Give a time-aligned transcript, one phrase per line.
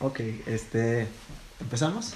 [0.00, 1.08] Ok, este.
[1.60, 2.14] ¿Empezamos?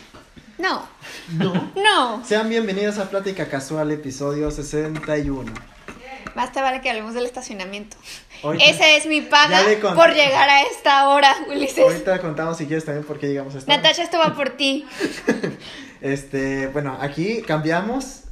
[0.59, 0.87] No,
[1.33, 1.73] No.
[1.75, 2.25] no.
[2.25, 5.53] Sean bienvenidos a Plática Casual, episodio 61.
[6.37, 7.97] Basta vale que hablemos del estacionamiento.
[8.43, 9.97] Ahorita- Esa es mi paga Ya le conté.
[9.97, 11.79] por llegar a esta hora, Ulises.
[11.81, 13.73] Ahorita contamos si quieres también por qué llegamos a esta.
[13.73, 13.83] hora.
[13.83, 14.87] Natasha, esto va por ti.
[16.01, 18.23] Este, bueno, aquí cambiamos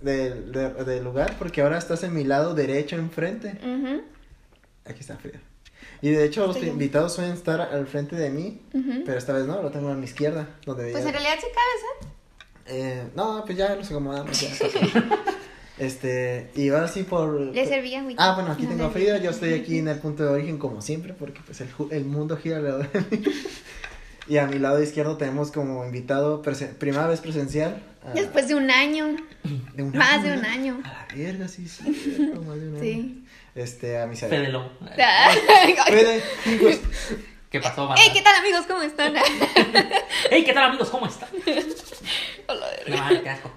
[0.00, 3.58] de, de- de lugar porque ahora estás en mi lado derecho enfrente.
[3.62, 4.02] Ujú,
[4.86, 5.38] Aquí está Frida.
[6.00, 8.60] Y de hecho, los Estoy invitados suelen estar al frente de mí,
[9.04, 10.48] pero esta vez no, lo tengo a mi izquierda.
[10.64, 12.12] Donde Pues en realidad sí cabes,
[12.66, 14.40] Eh, no, pues ya nos acomodamos.
[14.40, 14.48] Ya.
[15.78, 17.40] este, y ahora sí por.
[17.42, 17.50] ¿eh?
[17.52, 18.22] Le servía agüita.
[18.30, 18.90] Ah, bueno, aquí No, tengo a.
[18.90, 22.04] Frida, yo estoy aquí en el punto de origen como siempre, porque pues el, el
[22.04, 23.24] mundo gira alrededor de mí.
[24.28, 26.42] Y a mi lado izquierdo tenemos como invitado,
[26.78, 27.82] primera vez presencial.
[28.06, 29.16] a- Después de un año.
[29.74, 30.80] de un más año, de un año.
[30.84, 32.80] A la verga, sí, más de un año.
[32.82, 33.24] Sí.
[33.58, 34.70] Este, a mi Fede Lobo.
[35.88, 36.22] Fede,
[36.60, 36.80] pues,
[37.50, 38.00] ¿Qué pasó, banda?
[38.04, 38.66] Hey, ¿qué tal amigos?
[38.66, 39.14] ¿Cómo están?
[40.30, 40.90] Hey, ¿qué tal, amigos?
[40.90, 41.28] ¿Cómo están?
[42.48, 43.10] Hola, verga.
[43.10, 43.50] No, qué asco.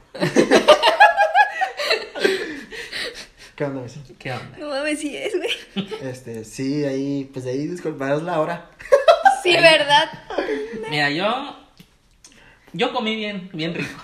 [3.56, 4.00] ¿Qué onda, Misa?
[4.17, 4.58] ¿Qué onda?
[4.58, 5.89] No mames, sí es, güey.
[6.02, 8.70] Este, sí, ahí, pues de ahí disculparás la hora.
[9.44, 10.09] Sí, ¿verdad?
[10.89, 11.58] Mira, yo.
[12.73, 14.02] Yo comí bien, bien rico.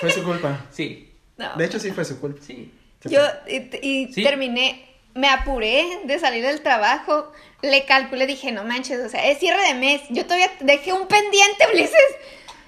[0.00, 0.66] Fue su culpa.
[0.70, 1.56] Sí, No.
[1.56, 2.40] De hecho, sí fue su culpa.
[2.44, 2.72] sí.
[3.04, 4.22] Yo y, y ¿Sí?
[4.22, 9.38] terminé, me apuré de salir del trabajo, le calculé, dije, no manches, o sea, es
[9.38, 11.94] cierre de mes, yo todavía dejé un pendiente, Ulises,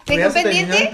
[0.07, 0.91] dejé un pendiente,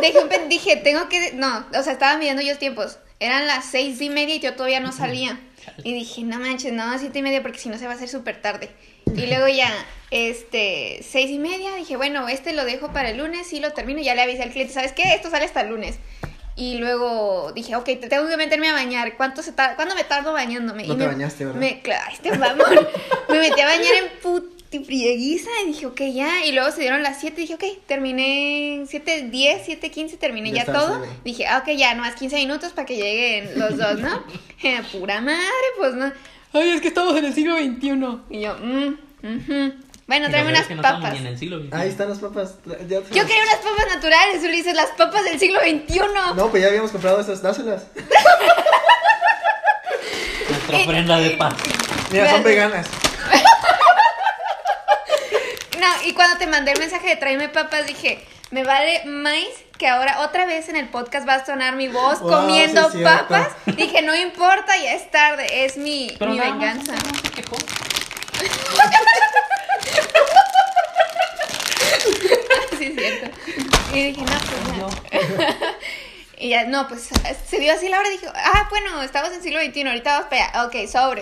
[0.00, 3.66] dejé un pendiente, dije, tengo que, no, o sea, estaba midiendo yo tiempos, eran las
[3.66, 5.38] seis y media y yo todavía no salía,
[5.82, 8.08] y dije, no manches, no, siete y media porque si no se va a hacer
[8.08, 8.70] súper tarde,
[9.06, 9.70] y luego ya,
[10.10, 14.00] este, seis y media, dije, bueno, este lo dejo para el lunes y lo termino,
[14.00, 15.14] ya le avisé al cliente, ¿sabes qué?
[15.14, 15.98] Esto sale hasta el lunes.
[16.56, 19.16] Y luego dije, ok, te tengo que meterme a bañar.
[19.16, 20.86] ¿Cuánto se tar- ¿Cuándo me tardo bañándome?
[20.86, 21.60] No y te me, bañaste, ¿verdad?
[21.60, 22.86] Me, claro, este mamón.
[23.28, 26.44] me metí a bañar en putifrieguiza y dije, ok, ya.
[26.46, 30.52] Y luego se dieron las 7 y dije, ok, terminé 7, 10, 7, 15, terminé
[30.52, 31.04] Ya todo.
[31.24, 34.22] Dije, ah, ok, ya, nomás 15 minutos para que lleguen los dos, ¿no?
[34.62, 35.44] Eh, Pura madre,
[35.76, 36.10] pues no.
[36.54, 37.90] Ay, es que estamos en el siglo XXI.
[38.30, 39.74] Y yo, mmm, ujú.
[40.06, 40.98] Bueno, tráeme unas peor es que no papas.
[40.98, 41.70] estamos ni en el siglo XXI.
[41.72, 42.54] Ahí están las papas.
[42.66, 46.00] tra- ya te- Yo quería unas papas naturales, Ulises, las papas del siglo XXI.
[46.36, 47.84] No, pues ya habíamos comprado esas, dáselas.
[50.50, 51.54] Nuestra ofrenda de paz.
[52.10, 52.86] Mira, son veganas.
[55.80, 59.34] No, y cuando te mandé el mensaje de tráeme papas, dije, me vale más
[59.76, 63.02] que ahora otra vez en el podcast va a sonar mi voz Wow, comiendo sí
[63.02, 63.48] papas.
[63.66, 66.92] Dije, no importa, ya es tarde, es mi, Pero mi nada más, venganza.
[66.94, 67.56] no se quejó.
[72.86, 73.36] sí, es cierto.
[73.94, 75.56] Y dije, no, pues ya.
[76.36, 77.08] Y ya, no, pues
[77.48, 80.26] se dio así la hora y dije, ah, bueno, estamos en siglo XXI, ahorita vamos
[80.28, 80.66] para allá.
[80.66, 81.20] Ok, sobre.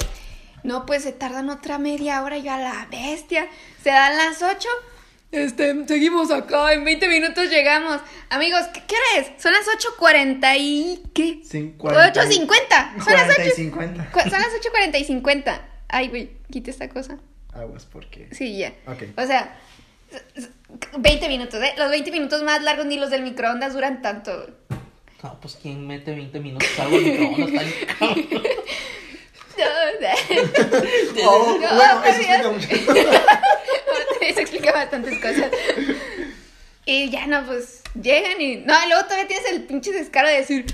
[0.64, 3.46] No, pues se tardan otra media hora, yo a la bestia.
[3.82, 4.68] Se dan las 8.
[5.32, 8.00] Este, seguimos acá, en 20 minutos llegamos.
[8.30, 9.42] Amigos, ¿qué, qué hora es?
[9.42, 11.02] Son las 8.40 y...
[11.14, 11.40] ¿qué?
[11.42, 13.04] Cin- 8.50.
[13.04, 13.54] Son las 40 y 8.
[13.56, 14.10] 50.
[14.12, 15.68] cu- Son las 8.40 y 50.
[15.88, 17.18] Ay, güey, quita esta cosa.
[17.54, 18.28] Aguas, porque.
[18.32, 18.72] Sí, ya.
[18.86, 19.02] Ok.
[19.18, 19.58] O sea,
[20.98, 21.74] 20 minutos, ¿eh?
[21.76, 24.48] Los 20 minutos más largos ni los del microondas duran tanto.
[25.22, 27.64] No, pues ¿quién mete 20 minutos algo al microondas?
[27.98, 28.28] Cabrón.
[31.24, 32.68] Oh, No, bueno, eso explica mucho.
[34.22, 35.50] Eso explica bastantes cosas.
[36.84, 38.56] Y ya no, pues llegan y.
[38.56, 40.66] No, luego todavía tienes el pinche descaro de decir.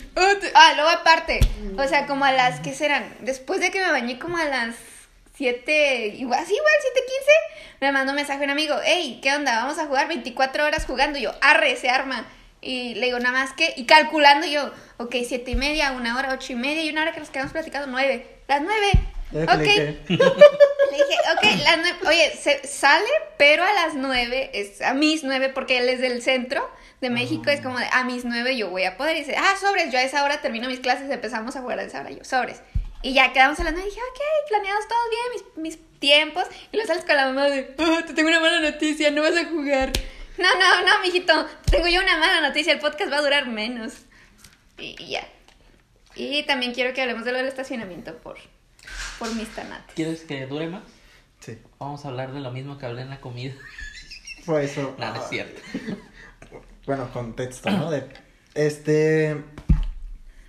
[0.54, 1.40] Ah, luego aparte.
[1.76, 2.60] O sea, como a las.
[2.60, 3.16] ¿Qué serán?
[3.20, 4.76] Después de que me bañé, como a las
[5.38, 6.14] 7.
[6.16, 7.78] Igual, sí, igual, 7:15.
[7.80, 8.74] Me mandó un mensaje un amigo.
[8.84, 9.62] Hey, ¿qué onda?
[9.62, 11.16] Vamos a jugar 24 horas jugando.
[11.16, 12.26] Y yo, arre, se arma.
[12.60, 13.72] Y le digo, nada más que.
[13.76, 17.12] Y calculando yo, ok, siete y media, una hora, ocho y media y una hora
[17.12, 18.26] que nos quedamos platicando, nueve.
[18.48, 18.90] Las nueve.
[19.32, 19.60] Ok.
[19.60, 19.98] dije.
[20.08, 25.22] Le dije, ok, las nueve, oye, se sale, pero a las nueve, es a mis
[25.22, 26.68] nueve, porque él es del centro
[27.00, 29.16] de México, es como de, a mis nueve yo voy a poder.
[29.16, 31.84] Y dice, ah, sobres, yo a esa hora termino mis clases, empezamos a jugar a
[31.84, 32.62] esa hora, yo, sobres.
[33.02, 36.44] Y ya quedamos nueve, y dije, ok, planeados todos bien, mis, mis tiempos.
[36.72, 39.36] Y lo sales con la mamá de, ah, te tengo una mala noticia, no vas
[39.36, 39.92] a jugar.
[40.36, 43.92] No, no, no, mijito, tengo yo una mala noticia, el podcast va a durar menos.
[44.78, 45.26] Y, y ya.
[46.14, 48.38] Y también quiero que hablemos de lo del estacionamiento por,
[49.18, 49.94] por mis tanates.
[49.94, 50.82] ¿Quieres que dure más?
[51.40, 51.58] Sí.
[51.78, 53.54] Vamos a hablar de lo mismo que hablé en la comida.
[54.44, 54.96] Fue eso.
[54.98, 55.60] Nada, no es cierto.
[56.86, 57.90] Bueno, contexto, ¿no?
[57.90, 58.08] De,
[58.54, 59.30] este.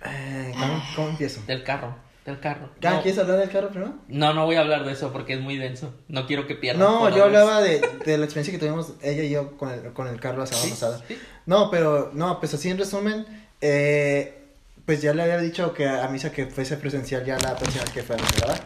[0.04, 1.42] eh, ¿cómo, cómo empiezo?
[1.42, 1.96] Del carro.
[2.26, 2.68] Del carro.
[2.80, 3.94] ¿Ya No, ¿Quieres hablar del carro primero?
[4.08, 5.94] no, no voy a hablar de eso porque es muy denso.
[6.08, 6.80] No quiero que pierdan.
[6.86, 10.06] No, yo hablaba de, de la experiencia que tuvimos ella y yo con el, con
[10.06, 10.70] el carro la semana ¿Sí?
[10.72, 11.02] pasada.
[11.08, 11.18] ¿Sí?
[11.46, 13.26] No, pero, no, pues así en resumen,
[13.62, 14.36] eh,
[14.84, 18.02] pues ya le había dicho que a misa que fuese presencial ya la próxima que
[18.02, 18.60] fuera, ¿verdad?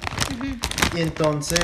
[0.96, 1.60] Y entonces,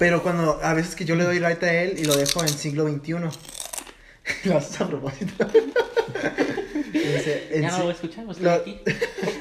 [0.00, 2.48] Pero cuando, a veces que yo le doy right a él y lo dejo en
[2.48, 3.12] siglo XXI.
[4.44, 5.46] Lo haces a propósito.
[6.92, 8.80] Dice, Ya no lo voy a escuchar, lo- estoy aquí.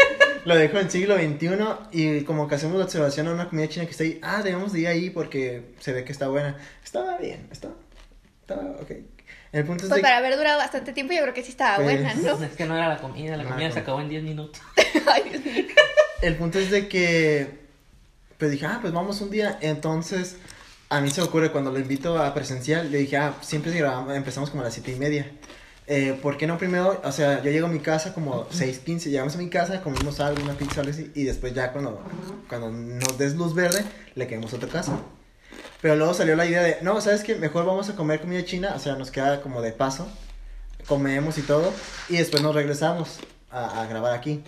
[0.45, 1.49] Lo dejo en siglo XXI
[1.91, 4.19] y como que hacemos la observación a una comida china que está ahí.
[4.21, 6.57] Ah, debemos de ir ahí porque se ve que está buena.
[6.83, 7.73] Estaba bien, estaba,
[8.41, 8.91] estaba ok.
[9.51, 11.77] El punto es Pues de para haber durado bastante tiempo, yo creo que sí estaba
[11.77, 12.43] Pues- buena, ¿no?
[12.45, 14.61] Es que no era la comida, la No, comida se acabó en 10 minutos.
[15.11, 15.65] Ay, Dios mío.
[16.21, 17.47] El punto es de que,
[18.37, 19.57] pues dije, ah, pues vamos un día.
[19.61, 20.35] Entonces,
[20.89, 24.15] a mí se me ocurre cuando lo invito a presencial, le dije, ah, siempre grabamos-
[24.15, 25.31] empezamos como a las siete y media.
[25.87, 26.99] Eh, ¿Por qué no primero?
[27.03, 30.43] O sea, yo llego a mi casa como 6.15, llegamos a mi casa, comimos algo,
[30.43, 32.01] una pizza, algo así, y después ya cuando,
[32.49, 33.85] cuando nos des luz verde,
[34.15, 34.97] le quedamos a otra casa.
[35.81, 37.35] Pero luego salió la idea de, no, ¿sabes qué?
[37.35, 40.07] Mejor vamos a comer comida china, o sea, nos queda como de paso,
[40.87, 41.71] comemos y todo,
[42.09, 43.19] y después nos regresamos
[43.51, 44.43] a, a grabar aquí.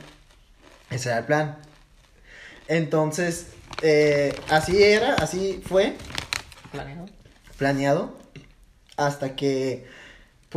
[0.89, 1.57] Ese era el plan.
[2.67, 3.47] Entonces,
[3.81, 5.95] eh, así era, así fue
[6.71, 7.05] Planeado.
[7.57, 8.17] planeado
[8.97, 9.85] hasta que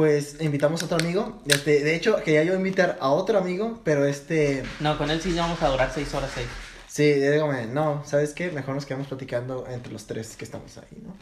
[0.00, 1.42] pues invitamos a otro amigo.
[1.46, 5.30] Este, de hecho, quería yo invitar a otro amigo, pero este, No, con él sí
[5.36, 6.46] vamos a durar 6 horas 6.
[6.88, 8.50] sí, dígame, no, ¿sabes qué?
[8.50, 11.14] Mejor nos quedamos platicando entre los tres que estamos ahí, ¿no?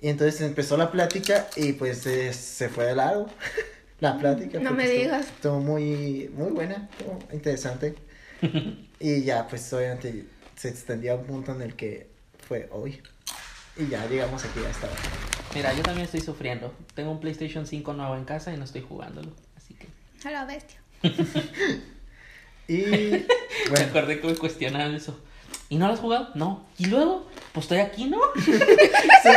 [0.00, 3.26] Y entonces empezó la plática y pues eh, se fue de largo
[4.00, 4.58] la plática.
[4.58, 5.26] No me estuvo- digas.
[5.26, 7.94] Estuvo muy, muy buena, estuvo interesante.
[8.98, 10.24] y ya, pues obviamente
[10.56, 12.08] se extendía a un punto en el que
[12.48, 13.00] fue hoy.
[13.76, 14.96] Y ya llegamos aquí a esta hora.
[15.54, 16.72] Mira, yo también estoy sufriendo.
[16.94, 19.30] Tengo un PlayStation 5 nuevo en casa y no estoy jugándolo.
[19.56, 19.86] Así que.
[20.26, 20.80] A la bestia.
[22.68, 22.78] Y
[23.70, 25.16] Me acordé que me cuestionaban eso.
[25.68, 26.30] ¿Y no lo has jugado?
[26.34, 26.66] No.
[26.78, 27.28] ¿Y luego?
[27.52, 28.18] Pues estoy aquí, ¿no?
[28.34, 29.30] sí,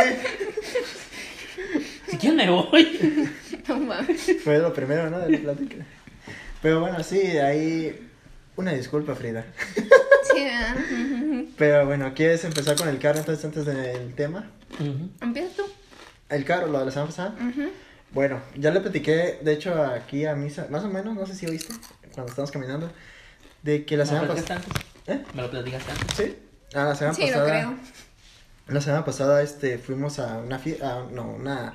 [2.08, 3.30] Si quieren me voy.
[3.68, 4.36] No mames.
[4.42, 5.20] fue lo primero, ¿no?
[5.20, 5.76] De la plática.
[6.60, 8.08] Pero bueno, sí, ahí
[8.56, 9.46] una disculpa, Frida.
[11.56, 14.50] Pero bueno, ¿quieres empezar con el carro entonces antes del tema?
[14.78, 15.10] Ujú.
[15.20, 15.62] Empieza tú.
[16.28, 17.34] El carro, lo de la semana pasada.
[18.12, 21.46] Bueno, ya le platiqué, de hecho, aquí a misa, más o menos, no sé si
[21.46, 21.72] oíste,
[22.12, 22.90] cuando estábamos caminando,
[23.62, 24.80] de que la ¿Me lo semana platicaste pasada...
[25.06, 25.26] antes?
[25.30, 25.34] ¿Eh?
[25.34, 26.16] ¿Me lo platicaste antes?
[26.16, 26.36] Sí.
[26.74, 27.48] Ah, la semana Sí, lo pasada.
[27.48, 27.74] creo.
[28.68, 31.74] La semana pasada, este, fuimos a una fiesta, no, una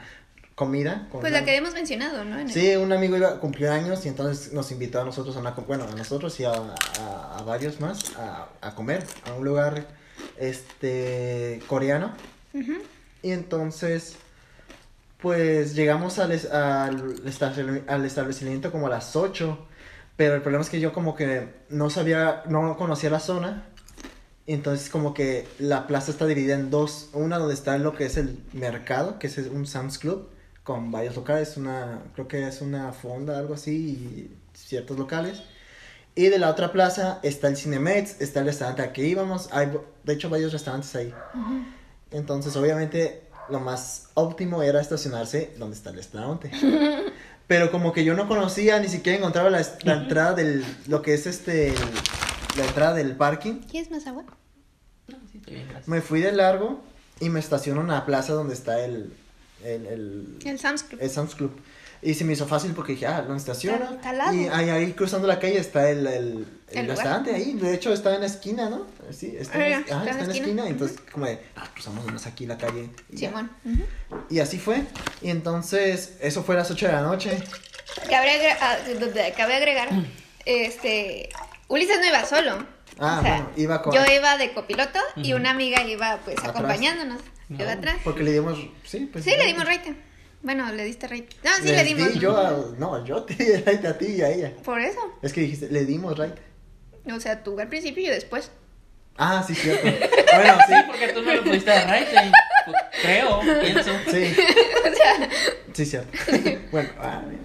[0.55, 1.07] comida.
[1.11, 2.39] con Pues una- la que habíamos mencionado, ¿no?
[2.39, 5.39] El- Sí, un amigo iba a cumplir años y entonces nos invitó a nosotros a
[5.39, 9.43] una, bueno, a nosotros y a, a, a varios más a, a comer a un
[9.45, 9.85] lugar,
[10.37, 12.13] este, coreano.
[13.21, 14.15] Y entonces,
[15.21, 19.67] pues llegamos al, es- al, estacion- al establecimiento como a las 8.
[20.15, 23.65] Pero el problema es que yo como que no sabía, no conocía la zona.
[24.47, 27.09] Y entonces como que la plaza está dividida en dos.
[27.13, 30.29] Una donde está lo que es el mercado, que es un Sam's Club,
[30.65, 31.55] con varios locales.
[31.55, 35.43] Una, creo que es una fonda, algo así, y ciertos locales.
[36.15, 39.49] Y de la otra plaza está el Cinemex, está el restaurante al que íbamos.
[39.53, 39.71] Hay,
[40.03, 41.13] de hecho, varios restaurantes ahí.
[42.11, 46.51] Entonces, obviamente, lo más óptimo era estacionarse donde está el restaurante.
[47.47, 51.13] Pero como que yo no conocía, ni siquiera encontraba la, la entrada del, lo que
[51.13, 51.75] es este,
[52.57, 53.59] la entrada del parking.
[53.69, 54.23] ¿Quieres más agua?
[55.09, 55.87] No, sí, estoy bien, gracias.
[55.87, 56.81] Me fui de largo
[57.19, 59.13] y me estaciono en la plaza donde está el,
[59.65, 61.01] el, el, El Sam's Club.
[61.01, 61.51] el Sam's Club.
[62.01, 63.95] Y se me hizo fácil porque dije, ah, lo estaciono.
[63.95, 64.33] Está- está.
[64.33, 67.53] Y ahí, ahí cruzando la calle está el, el, el restaurante ahí.
[67.53, 68.85] De hecho, está en la esquina, ¿no?
[69.11, 70.63] Sí, está, en, ajá, está en la esquina.
[70.63, 70.71] ujú.
[70.71, 72.89] Entonces, como de, ah, cruzamos más aquí la calle.
[73.11, 73.17] y.
[73.17, 73.49] Simón.
[73.65, 73.83] Ujú.
[74.29, 74.83] Y así fue.
[75.21, 77.41] Y entonces, eso fue a las 8 de la noche.
[78.09, 78.77] Cabe, agre- ah,
[79.35, 79.89] cabe agregar,
[80.45, 81.29] este,
[81.69, 82.65] Ulises no iba solo.
[82.99, 83.93] Ah, O sea, bueno, iba con.
[83.95, 86.55] Yo iba de copiloto y una amiga iba pues Atrás.
[86.55, 87.21] acompañándonos.
[87.49, 87.69] No.
[87.69, 87.97] Atrás.
[88.03, 88.57] Porque le dimos.
[88.83, 89.23] Sí, pues.
[89.23, 89.93] Sí, le dimos rating.
[90.41, 91.37] Bueno, le diste rating.
[91.43, 92.13] No, sí, Les le dimos.
[92.13, 94.53] di yo a- no, yo te di right a ti y a ella.
[94.63, 94.99] Por eso.
[95.21, 96.35] Es que dijiste, le dimos right.
[97.11, 98.51] O sea, tú al principio y después.
[99.17, 99.83] Ah, sí, cierto.
[100.35, 102.07] bueno, Sí, porque tú no lo pudiste dar right,
[103.01, 103.91] Creo, pienso.
[104.11, 104.25] sí.
[104.33, 104.41] Sí.
[104.91, 105.29] o sea,
[105.73, 106.17] Sí, cierto.
[106.71, 107.41] bueno, ah, bien.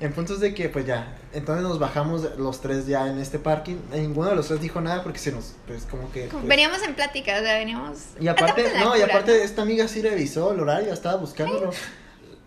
[0.00, 3.76] En puntos de que, pues ya, entonces nos bajamos los tres ya en este parking.
[3.92, 6.22] Ninguno de los tres dijo nada porque se nos, pues como que.
[6.24, 7.98] pues, veníamos en plática, o sea, veníamos.
[8.18, 9.44] Y aparte, no, y aparte ¿no?
[9.44, 11.70] esta amiga sí revisó el horario, estaba buscándolo.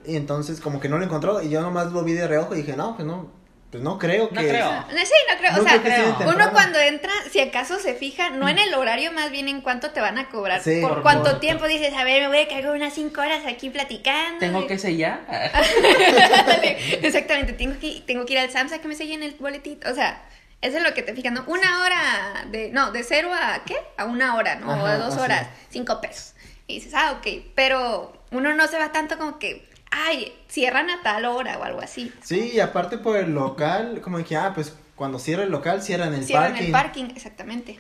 [0.05, 2.57] Y entonces como que no lo encontró y yo nomás lo vi de reojo y
[2.57, 3.29] dije, no, pues no,
[3.73, 4.35] pues no creo que...
[4.35, 4.71] No creo.
[4.71, 5.51] No, sí, no creo.
[5.53, 6.29] No o sea, creo creo.
[6.29, 9.89] uno cuando entra, si acaso se fija, no en el horario, más bien en cuánto
[9.89, 10.61] te van a cobrar.
[10.61, 13.47] Sí, por, por cuánto tiempo dices, a ver, me voy a quedar unas cinco horas
[13.47, 14.37] aquí platicando.
[14.37, 15.21] Tengo que sellar.
[15.27, 19.89] Ándale, Exactamente, tengo que, tengo que ir al Sam's a que me sellen el boletito.
[19.89, 20.23] O sea,
[20.61, 21.43] eso es lo que te fijas, ¿no?
[21.47, 22.69] Una hora de.
[22.69, 23.77] No, de cero a ¿qué?
[23.97, 24.67] A una hora, ¿no?
[24.67, 25.19] o a dos así.
[25.19, 26.35] horas, cinco pesos.
[26.67, 27.43] Y dices, ah, ok.
[27.55, 31.81] Pero uno no se va tanto como que, ay, cierran a tal hora o algo
[31.81, 32.11] así.
[32.23, 36.13] Sí, y aparte por el local, como dije, ah, pues cuando cierra el local, cierran
[36.13, 36.65] el Cierran parking.
[36.65, 37.79] el parking, exactamente.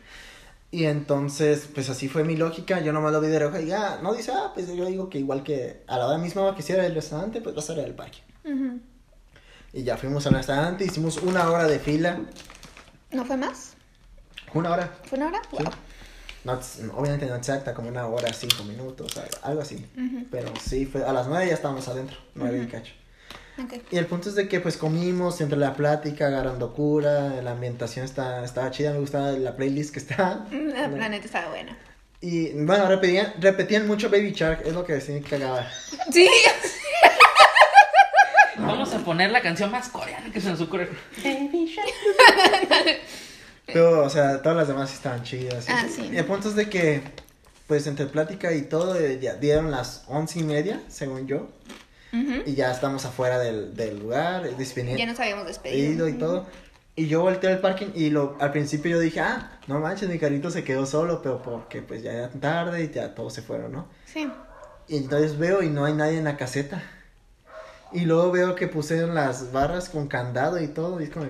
[0.71, 2.79] Y entonces, pues así fue mi lógica.
[2.81, 5.19] Yo nomás lo vi de reojo y ya, no dice, ah, pues yo digo que
[5.19, 7.93] igual que a la hora misma que hiciera el restaurante, pues va a ser el
[7.93, 8.19] parque.
[8.45, 8.79] Ujú.
[9.73, 12.19] Y ya fuimos al restaurante, hicimos una hora de fila.
[13.11, 13.73] ¿No fue más?
[14.53, 14.91] Una hora.
[15.05, 15.41] ¿Fue una hora?
[15.49, 15.57] Sí.
[15.63, 15.73] Wow.
[16.43, 16.59] No,
[16.95, 19.85] obviamente no exacta, como una hora, cinco minutos, algo- así.
[20.29, 22.71] Pero sí, fue, a las nueve ya estábamos adentro, nueve y Ujú.
[22.71, 22.93] cacho.
[23.91, 28.03] Y el punto es de que pues comimos, entre la plática, agarrando cura, la ambientación
[28.03, 30.45] está, estaba chida, me gustaba la playlist que está.
[30.51, 31.77] La, la neta estaba buena.
[32.19, 35.67] Y bueno, repetían, repetían mucho Baby Shark, es lo que decían que cagaba.
[36.11, 36.27] Sí.
[38.57, 40.89] Vamos a poner la canción más coreana que se nos ocurre.
[43.73, 45.65] Pero, o sea, todas las demás estaban chidas.
[45.69, 46.09] Ah, sí.
[46.11, 47.01] Y el punto es de que,
[47.67, 51.49] pues entre plática y todo, eh, ya dieron las once y media, según yo.
[52.13, 52.43] Ujú.
[52.45, 54.55] Y ya estamos afuera del, del lugar, eh.
[54.95, 56.07] Ya nos habíamos despedido.
[56.07, 56.45] y todo.
[56.95, 60.19] Y yo volteé al parking y lo, al principio yo dije, ah, no manches, mi
[60.19, 63.71] carrito se quedó solo, pero porque pues ya era tarde y ya todos se fueron,
[63.71, 63.87] ¿no?
[64.05, 64.29] Sí.
[64.87, 66.83] Y entonces veo y no hay nadie en la caseta.
[67.93, 71.27] Y luego veo que pusieron las barras con candado y todo, y es como,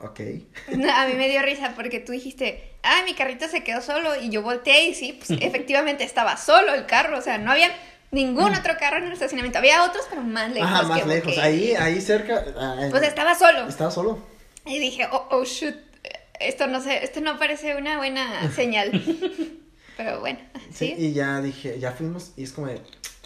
[0.00, 0.20] ok.
[0.76, 4.14] No, a mí me dio risa porque tú dijiste, ah, mi carrito se quedó solo.
[4.20, 7.18] Y yo volteé y sí, pues efectivamente estaba solo el carro.
[7.18, 7.70] O sea, no había
[8.10, 9.58] ningún otro carro en el estacionamiento.
[9.58, 10.70] Había otros, pero más lejos.
[10.70, 11.38] Ajá, más que- lejos.
[11.38, 12.44] Ahí, ahí cerca.
[12.58, 13.68] ah, Pues estaba solo.
[13.68, 14.18] Estaba solo.
[14.66, 15.74] Y dije, oh, oh, shoot.
[16.38, 18.90] Esto no sé, esto no parece una buena señal.
[19.96, 20.38] Pero bueno,
[20.72, 20.94] Sí, sí.
[20.98, 22.80] y ya dije, ya fuimos y es como, de,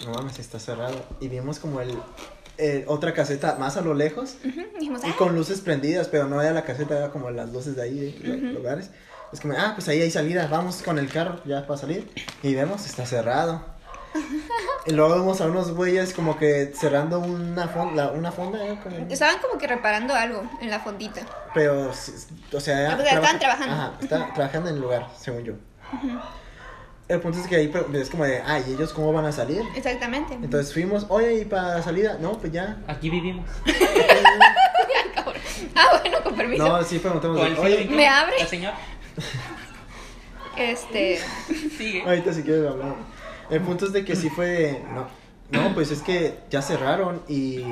[0.04, 1.07] no mames, está cerrado.
[1.21, 1.97] Y vimos como el,
[2.58, 4.37] el- otra caseta más a lo lejos
[4.78, 7.76] Dijimos, y ah, con luces prendidas, pero no era la caseta, era como las luces
[7.76, 8.90] de ahí, de lugares.
[9.32, 12.08] Es como, ah, pues ahí hay salida, vamos con el carro ya para salir.
[12.42, 13.64] Y vemos, está cerrado.
[14.87, 18.78] y luego vemos a unos güeyes como que cerrando una fonda, una fonda, ¿eh?
[18.80, 21.23] Como- estaban como que reparando algo en la fondita.
[21.52, 23.75] pero, o sea, Ah, pues, estaban trabajando.
[23.75, 25.54] Ajá, estaban trabajando en el lugar, según yo.
[27.06, 29.61] El punto es que ahí es como de, ah, ¿y ellos cómo van a salir?
[29.76, 30.32] Exactamente.
[30.34, 32.16] Entonces fuimos, oye, ¿y para la salida?
[32.18, 32.78] No, pues ya.
[32.88, 33.44] Aquí vivimos.
[35.14, 35.34] Cabrón.
[35.75, 36.66] Ah, bueno, con permiso.
[36.66, 38.37] No, sí preguntamos, el oye, ¿Me abre?
[38.38, 38.76] La señora
[40.56, 41.20] Este.
[41.76, 42.02] sigue.
[42.02, 42.94] ahorita si quieres hablar.
[43.50, 45.06] El punto es de que sí fue, no,
[45.50, 47.64] no, pues es que ya cerraron y,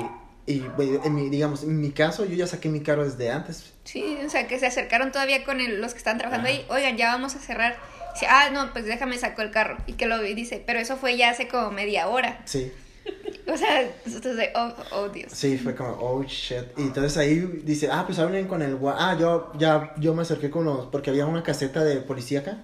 [0.45, 3.73] y güey, en mi, digamos, en mi caso yo ya saqué mi carro desde antes.
[3.83, 6.65] Sí, o sea, que se acercaron todavía con el- los que están trabajando ahí.
[6.69, 7.77] Oigan, ya vamos a cerrar.
[8.13, 9.77] Dice, ah, no, pues déjame saco el carro.
[9.87, 12.41] Y que lo vi, dice, pero eso fue ya hace como media hora.
[12.45, 12.71] Sí,
[13.51, 15.31] O sea, de, oh, oh, Dios.
[15.33, 16.63] sí, fue como, oh, shit.
[16.77, 20.49] Y entonces ahí dice, ah, pues hablen con el Ah, yo, ya, yo me acerqué
[20.49, 22.63] con los, porque había una caseta de policía acá.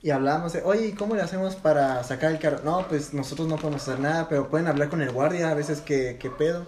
[0.00, 2.60] Y hablábamos de, oye, ¿y cómo le hacemos para sacar el carro?
[2.62, 5.80] No, pues nosotros no podemos hacer nada, pero pueden hablar con el guardia a veces
[5.80, 6.64] que, que pedo.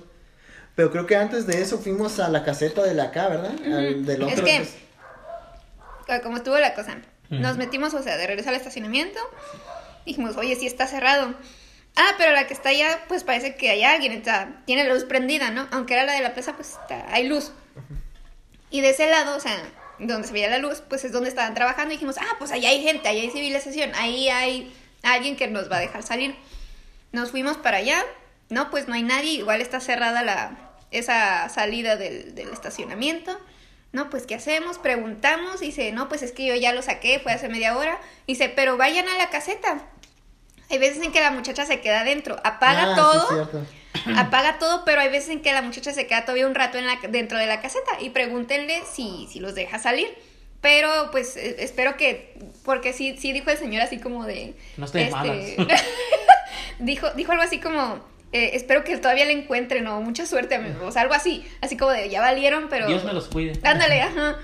[0.75, 3.53] Pero creo que antes de eso fuimos a la caseta de la acá, ¿verdad?
[3.67, 4.45] Al del Es otro.
[4.45, 4.75] que- pues,
[6.09, 6.97] Ah, Como estuvo la cosa.
[7.31, 9.21] Nos metimos, o sea, de regreso al estacionamiento.
[10.05, 11.35] Dijimos, oye, sí está cerrado.
[11.97, 14.25] Ah, pero la que está allá, pues parece que hay alguien.
[14.25, 15.69] Sea, tiene la luz prendida, ¿no?
[15.71, 17.53] Aunque era la de la plaza, pues está, hay luz.
[18.71, 19.57] Y de ese lado, o sea,
[19.99, 21.93] donde se veía la luz, pues es donde estaban trabajando.
[21.93, 24.73] Y dijimos, ah, pues ahí hay gente, ahí hay civilización, ahí hay
[25.03, 26.35] alguien que nos va a dejar salir.
[27.13, 28.05] Nos fuimos para allá.
[28.49, 29.33] No, pues no hay nadie.
[29.33, 33.39] Igual está cerrada la, esa salida del, del estacionamiento.
[33.93, 34.79] No, pues ¿qué hacemos?
[34.79, 35.61] Preguntamos.
[35.61, 37.99] Dice, no, pues es que yo ya lo saqué, fue hace media hora.
[38.27, 39.85] Dice, pero vayan a la caseta.
[40.71, 43.51] Hay veces en que la muchacha se queda adentro, apaga ah, todo,
[44.17, 46.87] apaga todo, pero hay veces en que la muchacha se queda todavía un rato en
[46.87, 50.09] la, dentro de la caseta y pregúntenle si, si los deja salir.
[50.61, 54.55] Pero pues eh, espero que, porque sí, sí dijo el señor así como de...
[54.77, 55.37] No estoy de malas.
[56.79, 60.87] dijo, dijo algo así como, eh, espero que todavía le encuentren o mucha suerte, amigo",
[60.87, 62.87] o sea, algo así, así como de, ya valieron, pero...
[62.87, 63.59] Dios me los cuide.
[63.65, 64.39] Ándale, ajá.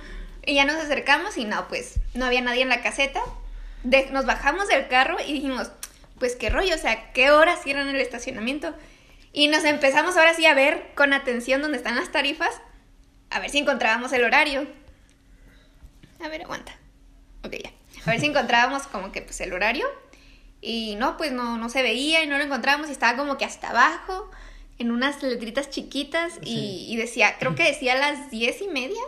[0.45, 3.21] Y ya nos acercamos y no, pues no había nadie en la caseta.
[3.83, 5.71] De- nos bajamos del carro y dijimos,
[6.19, 8.75] pues qué rollo, o sea, qué horas cierran el estacionamiento.
[9.33, 12.61] Y nos empezamos ahora sí a ver con atención dónde están las tarifas,
[13.31, 14.67] a ver si encontrábamos el horario.
[16.25, 16.77] A ver, aguanta.
[17.45, 17.71] Ok, ya.
[18.07, 19.87] A ver si encontrábamos como que pues el horario.
[20.69, 23.45] Y no, pues no, no se veía y no lo encontrábamos y estaba como que
[23.45, 24.29] hasta abajo,
[24.79, 26.87] en unas letritas chiquitas y, Sí.
[26.89, 29.01] y decía, creo que decía las diez y media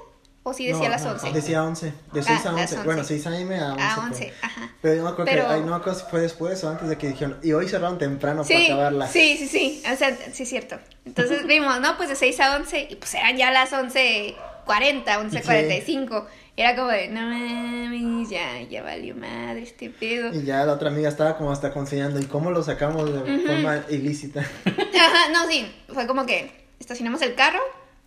[0.44, 1.30] o sí decía No, las no, once.
[1.32, 2.84] Decía 11, de 6 Ah, a las 11.
[2.84, 3.14] Bueno, 11.
[3.20, 3.58] 6 a.m.
[3.58, 3.82] a 11.
[3.82, 4.04] A fue.
[4.04, 4.70] 11, ajá.
[4.80, 6.88] Pero yo me acuerdo Pero- que, ay, no me acuerdo si fue después o antes
[6.88, 9.08] de que dijeron, y hoy cerraron temprano para Sí, acabarla.
[9.08, 10.78] sí, sí, sí, o sea, sí es cierto.
[11.04, 11.96] Entonces vimos, ¿no?
[11.96, 16.26] Pues de 6 a 11 y pues eran ya las 11.40, 11.45.
[16.58, 20.34] Era como de, no mames, ya, ya valió madre este pedo.
[20.34, 23.84] Y ya la otra amiga estaba como hasta consiguiendo, ¿y cómo lo sacamos de forma
[23.88, 24.40] ilícita?
[24.66, 26.50] Ajá, no, sí, fue como que
[26.80, 27.60] estacionamos el carro.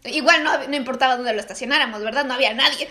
[0.03, 2.25] Igual no, no importaba dónde lo estacionáramos, ¿verdad?
[2.25, 2.89] No había nadie.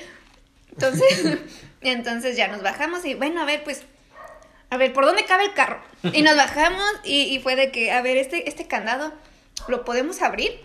[0.73, 1.39] Entonces,
[1.83, 3.83] entonces ya nos bajamos y bueno, a ver, pues,
[4.71, 5.83] a ver, ¿por dónde cabe el carro?
[6.15, 9.13] Y nos bajamos y, y fue de que, a ver, este, este candado,
[9.69, 10.59] ¿lo podemos abrir?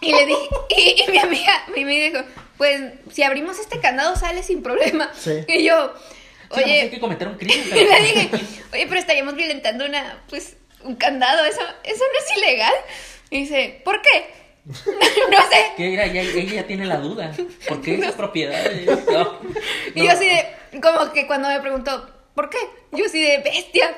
[0.06, 2.24] Y le dije, y, y mi amiga, mi amiga dijo,
[2.56, 2.80] pues,
[3.12, 5.10] si abrimos este candado sale sin problema.
[5.18, 5.44] Sí.
[5.48, 5.92] Y yo,
[6.54, 7.60] Sí, oye, hay que cometer un crimen.
[7.66, 8.30] y pero- le dije,
[8.72, 12.74] oye, pero estaríamos violentando una, pues, un candado, eso, eso no es ilegal.
[13.30, 14.40] Y dice, ¿por qué?
[14.64, 15.72] no sé.
[15.76, 17.32] Que ella, ella, ella ya tiene la duda.
[17.68, 18.86] ¿Por qué esas propiedades?
[19.06, 19.38] No,
[19.94, 20.04] Y no.
[20.06, 22.58] yo así de, como que cuando me preguntó, ¿por qué?
[22.92, 23.96] Yo así de, bestia,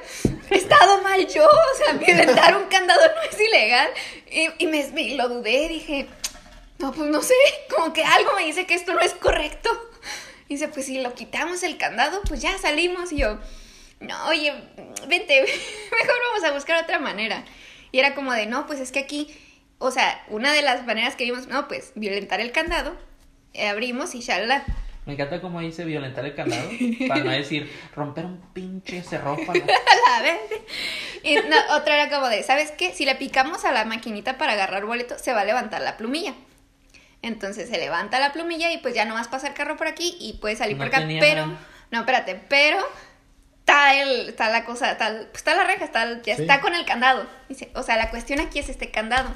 [0.51, 3.91] he estado mal yo, o sea, violentar un candado no es ilegal.
[4.31, 6.07] Y, y me, me- lo dudé, dije,
[6.79, 7.35] no, pues no sé,
[7.75, 9.71] como que algo me dice que esto no es correcto.
[10.49, 13.13] Y dice, pues si lo quitamos el candado, pues ya salimos.
[13.13, 13.39] Y yo,
[14.01, 14.53] no, oye,
[15.09, 15.41] vente,
[16.01, 17.45] mejor vamos a buscar otra manera.
[17.93, 19.35] Y era como de, no, pues es que aquí,
[19.79, 22.97] o sea, una de las maneras que vimos, no, pues violentar el candado,
[23.55, 24.65] eh, abrimos y shalala.
[25.05, 26.69] Me encanta cómo dice violentar el candado.
[27.09, 29.43] Para no decir romper un pinche cerrojo.
[29.51, 29.65] a la-
[30.17, 30.41] a la vez.
[31.25, 32.93] Y no, otra era como de, ¿sabes qué?
[32.95, 36.35] Si le picamos a la maquinita para agarrar boleto, se va a levantar la plumilla.
[37.21, 40.17] Entonces se levanta la plumilla y pues ya no más pasa el carro por aquí
[40.21, 40.99] y puede salir No por acá.
[40.99, 41.47] tenía Pero,
[41.91, 42.79] no, espérate, pero
[43.61, 46.43] está el, está la cosa, está, el- pues, está la reja, está, el- ya Sí.
[46.43, 47.29] está con el candado.
[47.49, 49.31] Dice, o sea, la cuestión aquí es este candado.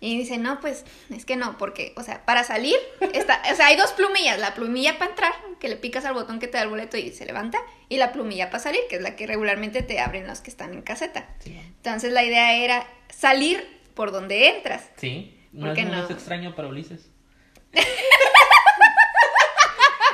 [0.00, 2.76] Y dice, no, pues es que no, porque, o sea, para salir,
[3.12, 6.38] está, o sea, hay dos plumillas, la plumilla para entrar, que le picas al botón
[6.38, 9.02] que te da el boleto y se levanta, y la plumilla para salir, que es
[9.02, 11.28] la que regularmente te abren los que están en caseta.
[11.40, 11.58] Sí.
[11.58, 14.84] Entonces la idea era salir por donde entras.
[14.96, 15.34] Sí.
[15.52, 16.02] No ¿Por es qué muy no?
[16.02, 17.08] más extraño para Ulises.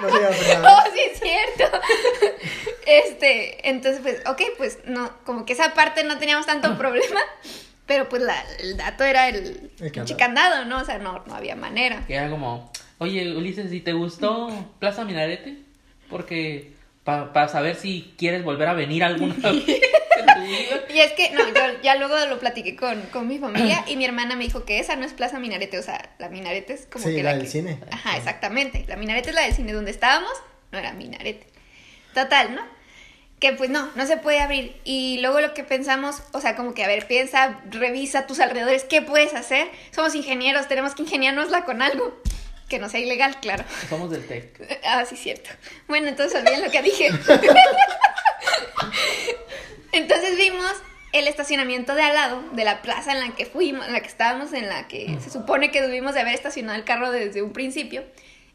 [0.01, 1.79] No se Oh, sí, es cierto.
[2.87, 7.21] Este, entonces, pues, ok, pues no, como que esa parte no teníamos tanto problema,
[7.87, 10.19] pero pues la- el dato era el, El pinche candado.
[10.19, 10.79] candado, ¿no?
[10.81, 12.05] O sea, no, no había manera.
[12.07, 14.49] Que era como, oye Ulises, ¿y te gustó
[14.79, 15.59] Plaza Minarete?
[16.11, 16.73] Porque
[17.05, 19.65] para saber si quieres volver a venir alguna vez.
[20.89, 24.05] Y es que, no, yo ya luego lo platiqué con, con mi familia y mi
[24.05, 27.05] hermana me dijo que esa no es Plaza Minarete, o sea, la Minarete es como
[27.05, 27.79] Sí, que la la del que- cine.
[27.91, 28.85] Ajá, exactamente.
[28.89, 30.33] La Minarete es la del cine donde estábamos,
[30.73, 31.47] no era Minarete.
[32.15, 32.63] Total, ¿no?
[33.41, 34.81] Que pues no, no se puede abrir.
[34.85, 38.85] Y luego lo que pensamos, o sea, como que, a ver, piensa, revisa tus alrededores,
[38.85, 39.69] ¿qué puedes hacer?
[39.91, 42.17] Somos ingenieros, tenemos que ingeniárnosla con algo.
[42.69, 43.65] Que no sea ilegal, claro.
[43.89, 44.81] Somos del TEC.
[44.85, 45.51] Ah, sí, cierto.
[45.87, 47.09] Bueno, entonces olviden lo que dije.
[49.93, 50.73] entonces vimos
[51.15, 54.09] el estacionamiento de al lado de la plaza en la que fuimos, en la que
[54.09, 57.53] estábamos, en la que se supone que debimos de haber estacionado el carro desde un
[57.53, 58.03] principio.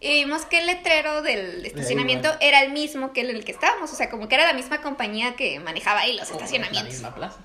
[0.01, 3.51] Y vimos que el letrero del estacionamiento era el mismo que el en el que
[3.51, 3.91] estábamos.
[3.91, 6.93] O sea, como que era la misma compañía que manejaba ahí los O La estacionamientos.
[6.93, 7.39] misma plaza.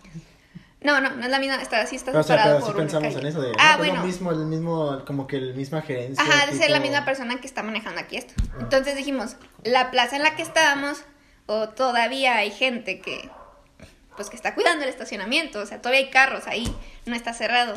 [0.80, 1.56] No, no, no es la misma.
[1.62, 3.20] Está, así está Pero, o sea, separado pero sí por pensamos calle.
[3.20, 3.52] en eso de.
[3.58, 4.02] Ah, no, pues bueno.
[4.02, 6.22] lo mismo, el mismo, como que el misma gerencia.
[6.22, 8.34] Ajá, de ser la tipo- misma persona que está manejando aquí esto.
[8.60, 11.02] Entonces dijimos, la plaza en la que estábamos,
[11.46, 13.30] o todavía hay gente que,
[14.16, 16.72] pues que está cuidando el estacionamiento, o sea, todavía hay carros ahí,
[17.06, 17.74] no está cerrado.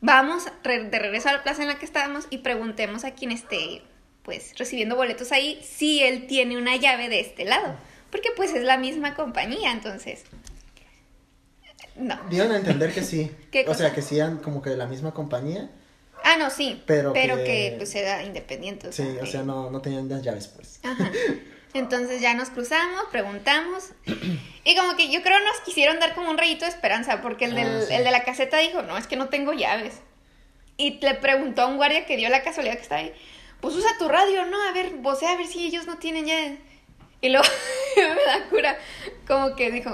[0.00, 3.80] Vamos de regreso a la plaza en la que estábamos y preguntemos a quien esté,
[4.24, 7.76] pues, recibiendo boletos ahí, si él tiene una llave de este lado.
[8.10, 10.24] Porque pues es la misma compañía, entonces...
[11.96, 12.18] No.
[12.28, 13.30] Dieron a entender que sí.
[13.52, 15.70] ¿Qué o sea, que sí eran como que de la misma compañía.
[16.24, 16.82] Ah, no, sí.
[16.86, 17.74] Pero Pero, que- que...
[17.76, 18.92] pues era independiente.
[18.92, 20.80] Sí, o sea, no, no tenían las llaves, pues.
[20.82, 21.10] Ajá.
[21.74, 23.90] Entonces ya nos cruzamos, preguntamos.
[24.64, 27.54] Y como que yo creo nos quisieron dar como un rayito de esperanza, porque el,
[27.56, 27.94] del, Ah, sí.
[27.94, 29.94] el de la caseta dijo, no, es que no tengo llaves.
[30.76, 33.12] Y le preguntó a un guardia que dio la casualidad que estaba ahí,
[33.64, 34.62] pues usa tu radio, ¿no?
[34.62, 36.58] A ver, vocea a ver si ellos no tienen llaves.
[37.22, 37.46] Y luego
[37.96, 38.78] me da cura,
[39.26, 39.90] como que dijo,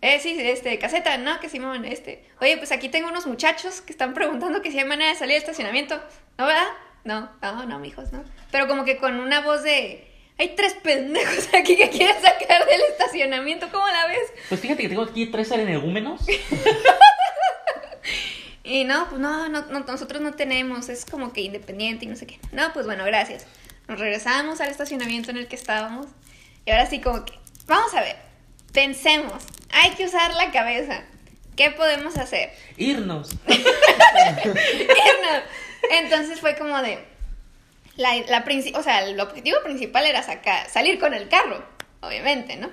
[0.00, 2.24] eh, sí, este, caseta, no, que Simón, este.
[2.40, 5.34] Oye, pues aquí tengo unos muchachos que están preguntando que si hay manera de salir
[5.34, 6.00] del estacionamiento.
[6.38, 6.68] ¿No, verdad?
[7.04, 8.24] No, no, no, mijos, no.
[8.50, 12.80] Pero como que con una voz de, hay tres pendejos aquí que quieren sacar del
[12.92, 14.32] estacionamiento, ¿cómo la ves?
[14.48, 16.22] Pues fíjate que tengo aquí tres energúmenos.
[18.64, 22.16] Y no, pues no, no, no, nosotros no tenemos, es como que independiente y no
[22.16, 22.38] sé qué.
[22.52, 23.46] No, pues bueno, gracias.
[23.88, 26.06] Nos regresamos al estacionamiento en el que estábamos.
[26.64, 27.32] Y ahora sí, como que,
[27.66, 28.16] vamos a ver,
[28.72, 31.02] pensemos, hay que usar la cabeza.
[31.56, 32.52] ¿Qué podemos hacer?
[32.76, 33.32] Irnos.
[33.46, 35.42] Irnos.
[35.90, 37.04] Entonces fue como de,
[37.96, 38.44] la, la
[38.74, 41.64] o sea, el objetivo principal era sacar, salir con el carro,
[42.00, 42.70] obviamente, ¿no?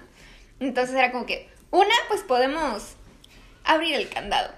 [0.60, 2.96] Entonces era como que, una, pues podemos
[3.64, 4.54] abrir el candado.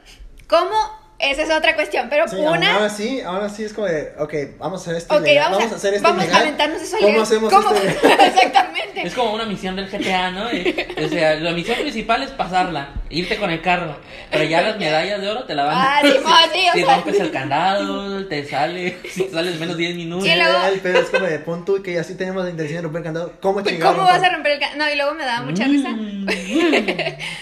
[0.48, 1.01] ¿Cómo?
[1.21, 2.73] Esa es otra cuestión, pero Sí, una...
[2.75, 5.57] ahora sí, ahora sí es como de, ok, vamos a hacer esto Ok, ilegal, vamos,
[5.60, 6.41] vamos a hacer esto vamos ilegal.
[6.41, 7.69] a aventarnos eso ¿Cómo hacemos ¿Cómo?
[7.75, 8.19] esto ilegal?
[8.36, 9.07] Exactamente.
[9.07, 10.45] Es como una misión del GTA, ¿no?
[10.47, 13.95] O sea, la misión principal es pasarla, irte con el carro.
[14.31, 16.10] Pero ya las medallas de oro te la van Ah, sí,
[16.53, 16.95] sí, o Si sea.
[16.95, 20.27] rompes el candado, te sale, si te sales menos 10 minutos.
[20.27, 22.81] Sí, luego- El pedo es como de pon tú que así tenemos la intención de
[22.84, 23.34] romper el candado.
[23.41, 24.53] ¿Cómo Pues, chingados ¿Cómo vas a romper?
[24.53, 25.89] el ca- No, y luego me daba mucha risa.
[25.89, 26.25] Mm,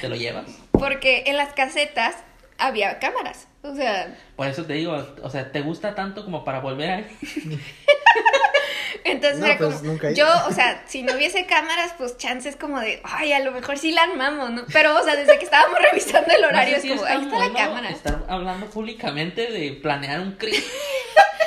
[0.01, 0.45] Te lo llevas.
[0.71, 2.15] Porque en las casetas
[2.59, 3.47] había cámaras.
[3.61, 7.03] O sea, Por eso te digo, o sea, ¿te gusta tanto como para volver a
[9.03, 9.91] entonces No, era pues, como.
[9.91, 13.39] nunca he yo, o sea, si no hubiese cámaras, pues chances como de, ay, a
[13.39, 14.65] lo mejor sí la armamos, ¿no?
[14.71, 17.23] Pero, o sea, desde que estábamos revisando el horario, No sé si es como, ahí
[17.23, 17.89] está la cámara.
[17.89, 20.63] Estar hablando públicamente de planear un crimen.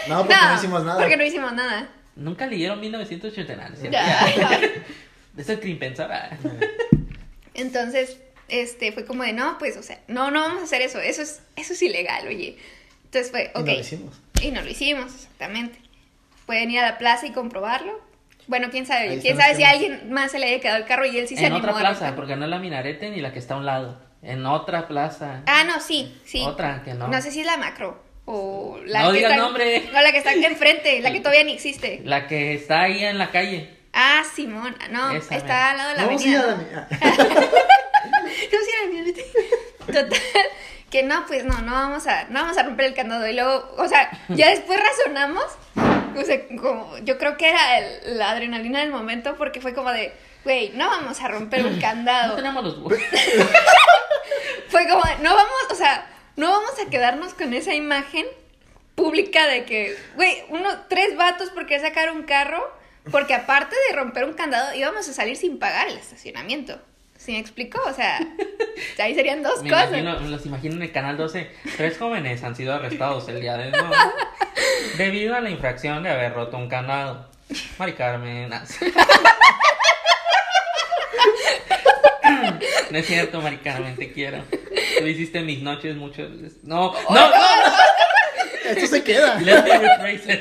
[0.08, 0.98] No, porque no, hicimos nada.
[0.98, 1.88] Porque no hicimos nada.
[2.16, 3.96] Nunca leyeron 1989, ¿no es cierto?
[3.96, 4.60] Ya.
[5.36, 6.10] Es el crimen pensar.
[6.10, 6.30] ah.
[7.54, 8.18] Entonces,
[8.52, 11.22] este, fue como de, no, pues, o sea, no, no vamos a hacer eso, eso
[11.22, 12.56] es, eso es ilegal, oye.
[13.04, 13.66] Entonces fue, Y ok.
[13.66, 14.20] no lo hicimos.
[14.42, 15.78] Y no lo hicimos, exactamente.
[16.46, 18.00] Pueden ir a la plaza y comprobarlo.
[18.48, 20.84] Bueno, quién sabe, Ahí quién sabe si a alguien más se le haya quedado el
[20.84, 23.10] carro y él sí se en animó otra a plaza, porque no es la minarete
[23.10, 24.00] ni la que está a un lado.
[24.22, 25.42] En otra plaza.
[25.46, 26.42] Ah, no, sí, sí.
[26.46, 27.08] Otra que no.
[27.08, 29.82] No sé si es la macro o la No que diga está el nombre.
[29.92, 32.00] No, la que está enfrente, la que todavía ni existe.
[32.04, 33.70] La que está ahí en la calle.
[33.92, 36.88] Ah, Simón, no, Esa, está al lado de la No, sí, avenida.
[36.88, 36.88] la
[38.52, 38.58] ¿no?
[38.58, 39.12] No, sí,
[39.86, 40.02] era.
[40.04, 40.20] Total,
[40.90, 43.26] que no, pues no, no vamos a, no vamos a romper el candado.
[43.26, 45.44] Y luego, o sea, ya después razonamos.
[46.16, 49.90] O sea, como, yo creo que era el- la adrenalina del momento porque fue como
[49.92, 50.12] de,
[50.44, 52.36] güey, no vamos a romper un No candado.
[52.36, 52.76] tenemos los.
[54.68, 58.26] Fue como, no vamos, o sea, no vamos a quedarnos con esa imagen
[58.94, 62.62] pública de que, güey, uno, tres vatos porque sacar un carro,
[63.10, 66.80] porque aparte de romper un candado, íbamos a salir sin pagar el estacionamiento.
[67.24, 67.80] ¿Sí me explicó?
[67.88, 68.18] O sea,
[68.98, 69.88] ahí serían dos Me cosas.
[69.90, 71.48] imagino, me los imagino en el canal 12.
[71.76, 73.72] Tres jóvenes han sido arrestados el día de hoy.
[74.98, 77.30] Debido a la infracción de haber roto un candado.
[77.78, 78.52] Mari Carmen.
[78.52, 78.64] ah.
[82.90, 84.42] No es cierto, Mari Carmen, te quiero.
[84.98, 86.64] Tú hiciste mis noches muchas veces.
[86.64, 88.70] No, no, no, no.
[88.70, 89.40] Esto se queda.
[89.40, 90.40] Let me rephrase it.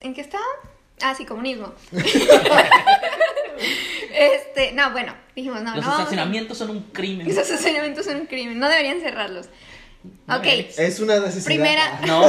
[0.00, 0.44] ¿En qué estaba?
[1.02, 1.72] Ah, sí, comunismo.
[4.12, 5.90] este, no, bueno, dijimos, no, Los no.
[5.90, 7.26] a- estacionamientos son un crimen.
[7.28, 9.46] Esos estacionamientos son un crimen, no deberían cerrarlos.
[10.26, 10.46] No ok.
[10.46, 11.46] Es una necesidad.
[11.46, 12.28] Primera- No,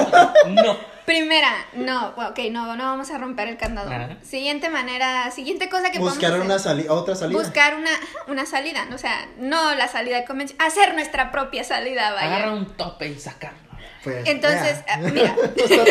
[0.49, 0.96] no.
[1.07, 3.89] Primera, no, ok, no, no vamos a romper el candado.
[3.89, 4.17] Ajá.
[4.23, 7.39] Siguiente manera, siguiente cosa que Buscar podemos una sali otra salida.
[7.39, 7.91] Buscar una,
[8.27, 8.95] una salida, ¿no?
[8.95, 12.27] o sea, no la salida convencional, hacer nuestra propia salida, vaya.
[12.35, 13.57] Agarra un tope y sacarlo.
[14.03, 14.93] Pues, Entonces, ya.
[14.95, 15.33] ah, mira.
[15.69, 15.83] No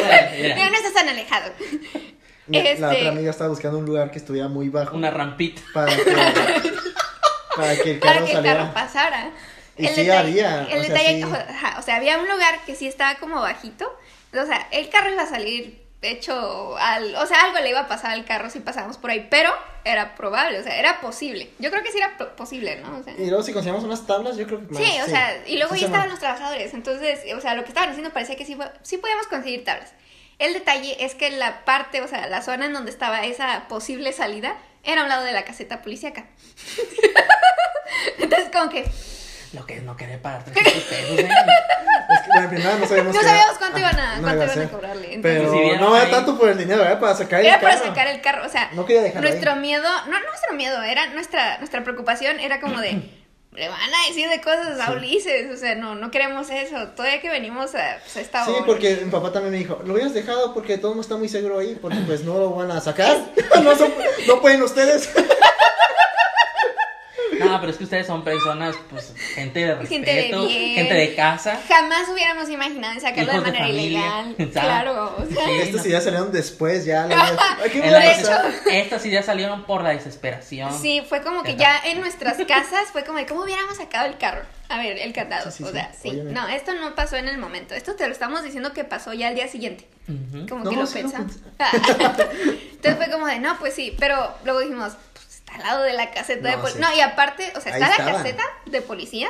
[0.54, 1.50] Mira, estás tan alejado.
[2.48, 5.62] La Este- otra amiga estaba buscando un lugar que estuviera muy bajo Una rampita.
[5.72, 6.04] para que,
[7.56, 9.30] para que el para carro que el carro pasara.
[9.78, 11.32] Y sí había, El o sea, detalle, sí.
[11.48, 13.90] ajá, o sea, había un lugar que sí estaba como bajito.
[14.42, 17.88] O sea, el carro iba a salir hecho al, o sea, algo le iba a
[17.88, 19.50] pasar al carro si pasábamos por ahí, pero
[19.84, 21.50] era probable, o sea, era posible.
[21.58, 22.98] Yo creo que sí era po- posible, ¿no?
[22.98, 25.42] O sea, Y luego si conseguimos unas tablas, yo creo que más, sí, o sea,
[25.46, 28.36] y luego Sí ya estaban los trabajadores, entonces, o sea, lo que estaban haciendo parecía
[28.36, 29.92] que sí, fue- sí podíamos conseguir tablas.
[30.38, 34.12] El detalle es que la parte, o sea, la zona en donde estaba esa posible
[34.12, 36.26] salida era a un lado de la caseta policíaca.
[38.18, 38.84] Entonces, como que
[39.52, 41.18] Lo que no quedé para 300 pesos.
[41.18, 41.28] ¿eh?
[41.28, 44.34] Es que, bueno, primero no sabíamos No qué sabíamos era- cuánto iban a- no cuánto
[44.36, 44.68] iba iban a ser.
[44.70, 47.54] cobrarle, entonces- Pero Si vieron no era tanto por el dinero, era para sacar era
[47.56, 47.86] el para carro.
[47.86, 49.58] sacar el carro, o sea, No quería dejarlo nuestro ahí.
[49.60, 53.02] miedo, no, no nuestro miedo, era nuestra, nuestra preocupación, era como de,
[53.52, 57.20] le van a decir de cosas a Ulises, o sea, no, no queremos eso, todavía
[57.22, 58.66] que venimos a, pues, a esta Sí, hora.
[58.66, 61.58] porque mi papá también me dijo, lo hubieras dejado porque todo no está muy seguro
[61.58, 63.16] ahí, porque pues no lo van a sacar.
[63.62, 63.94] no, son-
[64.26, 65.08] no pueden ustedes.
[67.38, 70.74] No, pero es que ustedes son personas, pues, gente de respeto, Gente de bien.
[70.76, 71.60] gente de casa.
[71.68, 74.34] Jamás hubiéramos imaginado sacarlo de Hijos de manera familia, ilegal.
[74.38, 74.52] ¿sabes?
[74.52, 75.88] Claro, o sea, Sí, Estas no.
[75.88, 77.06] ideas salieron después, ya.
[77.06, 78.52] La vida- Ay, ¿qué En voy a la- hacer?
[78.72, 80.72] estas ideas salieron por la desesperación.
[80.80, 84.16] sí, fue como que ya en nuestras casas fue como de cómo hubiéramos sacado el
[84.18, 84.42] carro.
[84.68, 85.48] A ver, el candado.
[85.52, 86.10] Sí, sí, o sea, sí.
[86.10, 86.32] óyeme.
[86.32, 87.74] No, esto no pasó en el momento.
[87.74, 89.86] Esto te lo estamos diciendo que pasó ya al día siguiente.
[90.08, 90.46] Ujú.
[90.48, 91.32] Como No, que lo pensamos.
[92.00, 94.94] Entonces fue como de, no, pues sí, pero luego dijimos,
[95.46, 96.86] está al lado de la caseta de No, policía.
[96.86, 96.92] sí.
[96.92, 98.22] No, y aparte, o sea, Ahí está la estaban.
[98.22, 99.28] caseta de policía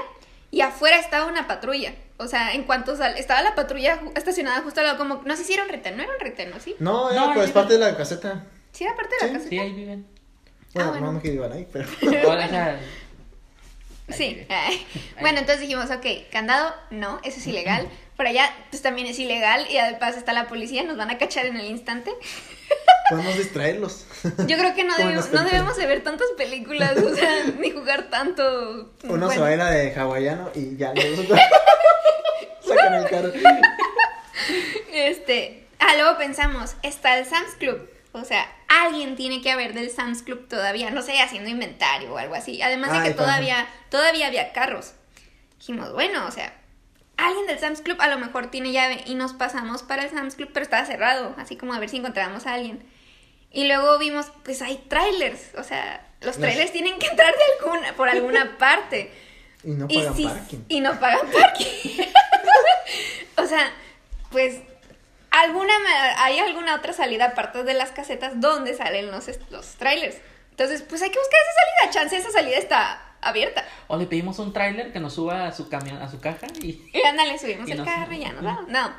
[0.50, 1.94] y afuera estaba una patrulla.
[2.18, 5.44] O sea, en cuanto sal, estaba la patrulla estacionada justo al lado, como, no sé
[5.44, 6.58] si era un retén, no era un retén, ¿no?
[6.60, 6.74] ¿Sí?
[6.78, 8.44] No, era No, pues ahí parte de la caseta.
[8.72, 9.32] Sí, era parte de la Sí.
[9.34, 9.50] caseta.
[9.50, 10.06] Sí, ahí viven.
[10.72, 11.06] Bueno, Ah, bueno.
[11.06, 11.86] no me que iban ahí, pero.
[14.08, 14.46] Sí.
[15.20, 17.88] Bueno, entonces dijimos, ok, candado, no, eso es ilegal.
[18.16, 21.46] Por allá, pues también es ilegal y además está la policía, nos van a cachar
[21.46, 22.10] en el instante.
[23.10, 24.06] Podemos distraerlos.
[24.46, 28.08] Yo creo que no, debemos, no debemos de ver tantas películas, o sea, ni jugar
[28.10, 28.90] tanto.
[29.04, 30.92] Uno se Bueno, va a ir a de hawaiano y ya
[32.66, 33.32] sacan el carro.
[34.92, 37.88] Este, ah, luego pensamos, está el Sam's Club.
[38.12, 42.18] O sea, alguien tiene que haber del Sam's Club todavía, no sé, haciendo inventario o
[42.18, 42.62] algo así.
[42.62, 44.94] Además de Ay, que todavía, todavía había carros.
[45.58, 46.54] Dijimos, bueno, o sea,
[47.16, 50.34] alguien del Sam's Club a lo mejor tiene llave y nos pasamos para el Sam's
[50.34, 52.84] Club, pero estaba cerrado, así como a ver si encontrábamos a alguien.
[53.50, 57.92] Y luego vimos, pues hay trailers, o sea, los trailers tienen que entrar de alguna,
[57.94, 59.10] por alguna parte.
[59.64, 60.58] Y no Y pagan parking.
[60.68, 61.66] Y no pagan parking.
[63.36, 63.72] o sea,
[64.30, 64.60] pues
[65.30, 65.72] alguna
[66.18, 70.16] hay alguna otra salida aparte de las casetas donde salen los, los trailers.
[70.50, 71.92] Entonces, pues hay que buscar esa salida.
[71.92, 73.64] Chance esa salida está abierta.
[73.88, 76.82] O le pedimos un tráiler que nos suba a su camión, a su caja y...
[76.92, 78.68] Y ándale, subimos Y el nos- carro y ya nos vamos.
[78.68, 78.90] No.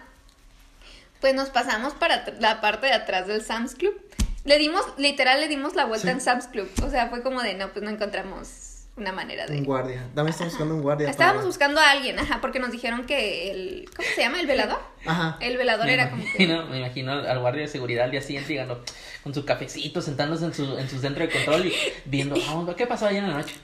[1.21, 3.99] Pues nos pasamos para la parte de atrás del Sam's Club.
[4.43, 6.11] Le dimos, literal, le dimos la vuelta Sí.
[6.13, 6.69] en Sam's Club.
[6.83, 9.57] O sea, fue como de, no, pues no encontramos una manera de...
[9.57, 10.03] Un guardia.
[10.15, 11.09] También estamos buscando un guardia.
[11.09, 13.89] Estábamos para- buscando a alguien, ajá, porque nos dijeron que el.
[13.95, 14.39] ¿Cómo se llama?
[14.39, 14.79] ¿El velador?
[15.05, 15.37] Ajá.
[15.39, 16.29] El velador Me era como que.
[16.29, 18.83] imagino, me imagino al guardia de seguridad al día siguiente llegando
[19.23, 21.73] con su cafecito, sentándose en su, en su centro de control y
[22.05, 23.55] viendo, ah, ¿qué pasó ayer en la noche?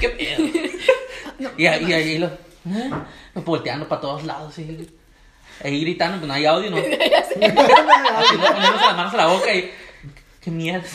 [0.00, 0.48] ¿Qué pedo?
[1.38, 2.90] No, Y ahí, y ahí lo, ¿eh?
[3.34, 4.88] volteando para todos lados y
[5.62, 6.76] ahí gritando, pues no hay audio, ¿no?
[6.78, 8.44] Así, ¿no?
[8.44, 9.70] poniéndose las manos a la boca y,
[10.40, 10.86] ¿qué mierda?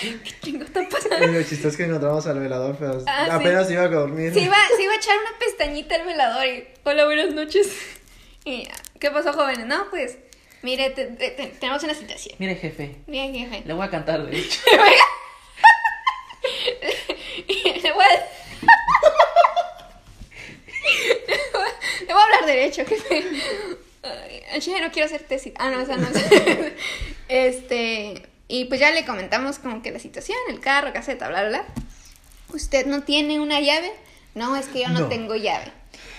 [0.00, 1.26] ¿Qué chingo está pasando?
[1.26, 3.30] Lo chistoso es que encontramos al velador, pero Ah, sí.
[3.30, 4.32] apenas iba a dormir.
[4.32, 6.64] Se iba, se iba a echar una pestañita el velador y.
[6.84, 7.68] Hola, buenas noches.
[8.44, 8.66] Y,
[8.98, 9.66] ¿Qué pasó, jóvenes?
[9.66, 10.18] No, pues.
[10.62, 12.36] Mire, te- te- te- tenemos una situación.
[12.38, 13.62] Mire, jefe, Bien, jefe.
[13.66, 14.60] le voy a cantar, de hecho.
[17.82, 18.08] Le voy a.
[22.06, 23.24] Le voy a hablar derecho, jefe.
[24.02, 24.42] Ay,
[24.80, 25.52] no quiero hacer tesis.
[25.58, 26.72] Ah, no, esa no es.
[27.28, 28.26] Este.
[28.48, 31.64] Y pues ya le comentamos como que la situación, el carro, caseta, bla, bla, bla.
[32.52, 33.92] ¿Usted no tiene una llave?
[34.34, 35.08] No, es que yo no, No.
[35.08, 35.72] tengo llave.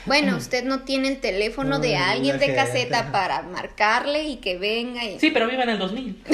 [0.05, 2.61] Bueno, usted no tiene el teléfono de Ay, alguien de gente.
[2.61, 5.19] caseta para marcarle y que venga y...
[5.19, 6.23] Sí, pero vive en el 2000.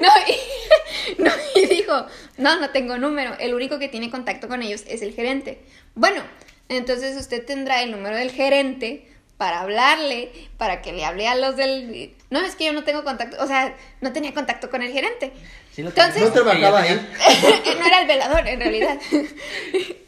[0.00, 3.34] No y, no, y dijo, no, no tengo número.
[3.38, 5.60] El único que tiene contacto con ellos es el gerente.
[5.94, 6.22] Bueno,
[6.68, 11.56] entonces usted tendrá el número del gerente para hablarle, para que le hable a los
[11.56, 12.14] del...
[12.30, 15.32] No, es que yo no tengo contacto, o sea, no tenía contacto con el gerente.
[15.74, 16.22] Sí lo Entonces-.
[16.22, 16.88] No trabajaba ahí.
[16.88, 18.98] tenía- no era el velador, en realidad.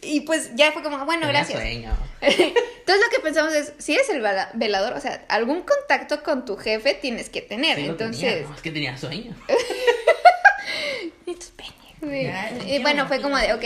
[0.09, 1.61] Y pues ya fue como, bueno, tenía gracias.
[1.61, 1.97] sueño.
[2.21, 6.45] Entonces lo que pensamos es, si eres el vela- velador, o sea, algún contacto con
[6.45, 7.77] tu jefe tienes que tener.
[7.77, 9.35] Sí lo Entonces, tenía, no, es que tenía sueño.
[12.67, 13.65] Y bueno, fue como de, ok,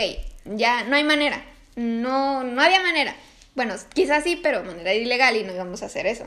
[0.57, 1.43] ya no hay manera.
[1.75, 3.15] No, no había manera.
[3.53, 6.25] Bueno, quizás sí, pero de manera ilegal y no íbamos a hacer eso.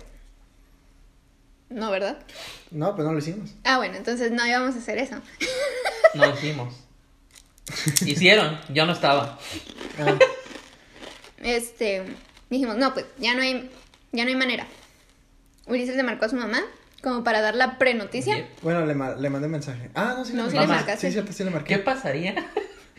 [1.75, 2.19] No, ¿verdad?
[2.71, 3.51] No, pues no lo hicimos.
[3.65, 5.17] Ah, bueno, entonces no íbamos a hacer eso.
[6.15, 6.73] No lo hicimos.
[8.07, 9.39] Hicieron, yo no estaba.
[9.99, 10.17] Ah,
[11.43, 12.05] Este,
[12.51, 13.71] dijimos, no, pues ya no hay,
[14.13, 14.67] ya no hay manera.
[15.67, 16.63] Ulises le marcó a su mamá
[17.03, 18.37] como para dar la prenoticia.
[18.37, 18.61] Yep.
[18.63, 19.91] bueno, le, ma- le mandé mensaje.
[19.95, 21.07] Ah, no, sí No, le sí le marcaste.
[21.09, 21.75] Sí, cierto, sí le marqué.
[21.75, 22.35] ¿Qué pasaría?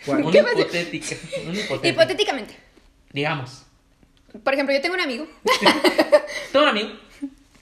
[0.06, 0.24] ¿Cuál?
[0.24, 0.60] Una ¿Qué pasa?
[0.60, 1.16] hipotética.
[1.48, 1.88] Una hipotética.
[1.88, 2.56] Hipotéticamente.
[3.14, 3.64] Digamos,
[4.44, 5.26] Por ejemplo, yo tengo un amigo.
[6.52, 6.90] tengo un amigo,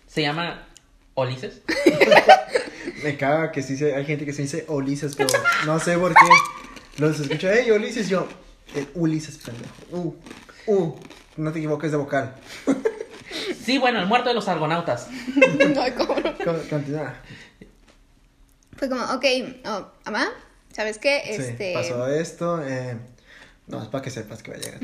[0.07, 0.67] se llama
[1.15, 1.61] Ulises.
[3.03, 5.29] Me caga que sí se- hay gente que se dice Ulises, pero
[5.65, 6.25] no sé por qué.
[6.97, 8.27] Los escucho, hey, Ulises, yo.
[8.75, 9.73] El Ulises, pendejo.
[9.91, 10.15] Uh,
[10.73, 10.99] uh,
[11.37, 12.35] no te equivoques de vocal.
[13.65, 15.07] Sí, bueno, el muerto de los argonautas.
[15.09, 16.37] no, ¿cómo no?
[16.37, 17.15] Con- Continúa.
[18.77, 19.25] Fue como, ok,
[19.65, 20.27] oh, mamá,
[20.73, 21.21] ¿sabes qué?
[21.33, 21.69] Este.
[21.69, 22.61] Sí, pasó esto.
[22.65, 22.97] Eh,
[23.67, 24.79] no, es para que sepas que va a llegar.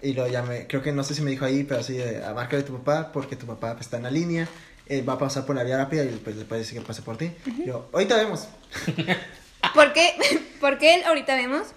[0.00, 2.32] Y lo llamé, creo que no sé si me dijo ahí, pero sí, de, a
[2.32, 4.48] marca de tu papá, porque tu papá está en la línea.
[4.86, 7.02] Él va a pasar por la vía rápida y pues le puede decir que pase
[7.02, 7.30] por ti.
[7.64, 8.48] Yo, ahorita vemos.
[9.74, 10.14] ¿Por qué?
[10.60, 11.68] ¿Por qué él ahorita vemos?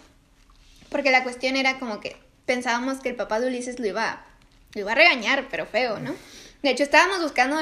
[0.89, 2.15] Porque la cuestión era como que
[2.45, 4.25] pensábamos que el papá de Ulises lo iba,
[4.73, 6.15] lo iba a regañar, pero feo, ¿no?
[6.63, 7.57] De hecho, estábamos buscando,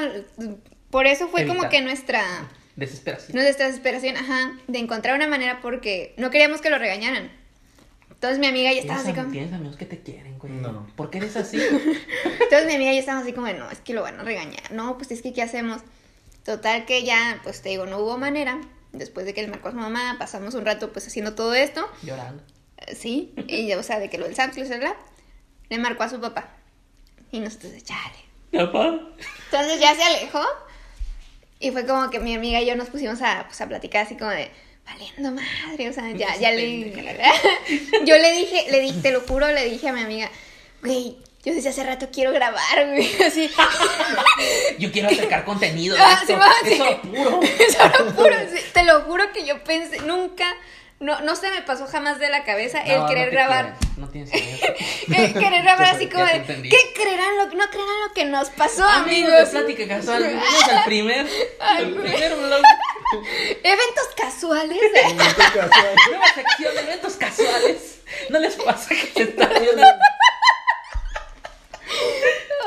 [0.90, 2.22] por eso fue como que nuestra,
[2.76, 3.36] Desesperación.
[3.36, 7.30] nuestra desesperación, ajá, de encontrar una manera porque no queríamos que lo regañaran.
[8.24, 9.32] Entonces mi amiga ya estaba así ¿Tienes, am- como...
[9.32, 10.52] tienes amigos que te quieren, güey.
[10.54, 10.86] No.
[10.96, 11.58] ¿Por qué eres así?
[12.24, 14.70] Entonces mi amiga y yo estábamos así como, no, es que lo van a regañar.
[14.72, 15.82] No, pues es que, ¿qué hacemos?
[16.44, 18.60] Total que ya, pues te digo, no hubo manera.
[18.92, 21.86] Después de que le marcó a su mamá, pasamos un rato pues haciendo todo esto.
[22.02, 22.42] Llorando.
[22.78, 24.94] Eh, Sí, y o sea, de que lo del Samsung, bla,
[25.68, 26.48] le marcó a su papá.
[27.32, 28.18] Y nosotros, chale.
[28.52, 29.00] Papá.
[29.46, 30.42] Entonces ya se alejó.
[31.60, 34.16] Y fue como que mi amiga y yo nos pusimos a, pues, a platicar así
[34.16, 34.50] como de,
[34.84, 36.90] valiendo madre, o sea, ya, ya le...
[38.04, 40.30] yo le dije, le dije, te lo juro, le dije a mi amiga,
[40.82, 43.50] güey, yo desde hace rato quiero grabar, güey, así.
[44.78, 45.94] Yo quiero acercar contenido.
[45.98, 46.26] Ah, esto.
[46.26, 46.72] sí, va, sí.
[46.72, 47.40] Es oro puro.
[47.42, 50.46] Es oro puro, sí, te lo juro que yo pensé, nunca,
[51.00, 53.76] no, no se me pasó jamás de la cabeza No, el querer grabar.
[53.98, 54.74] No tienes idea.
[55.34, 56.42] Querer grabar así como de.
[56.42, 59.52] ¿qué creerán lo, no creerán lo que nos pasó, Amigos amigos?
[59.52, 61.26] de Plática Casual, bienvenidos al primer,
[61.60, 62.12] Ay, el güey.
[63.62, 64.78] Eventos casuales.
[66.10, 67.98] nueva sección de eventos casuales.
[68.30, 69.82] ¿No les pasa que se está viendo?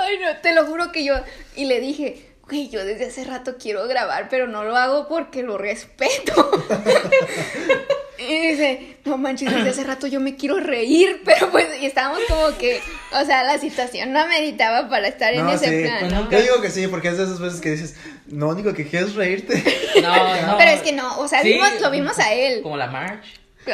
[0.02, 1.15] Ay, no, te lo juro que yo.
[1.56, 5.43] Y le dije, güey, yo desde hace rato quiero grabar, pero no lo hago porque
[5.43, 6.52] lo respeto.
[8.17, 12.19] y dice, no manches, desde hace rato yo me quiero reír, pero pues, y estábamos
[12.30, 15.84] como que, o sea, la situación no meditaba para estar en ese sí.
[15.84, 16.21] plan, Pues ¿no?
[16.21, 17.95] nunca- Yo digo que sí, porque es de esas veces que dices,
[18.30, 19.63] no, único que quieres reírte.
[20.02, 20.58] No, no.
[20.60, 22.62] Pero es que no, o sea, Sí, vimos, lo vimos a él.
[22.62, 23.26] Como la March.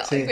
[0.10, 0.26] Sí.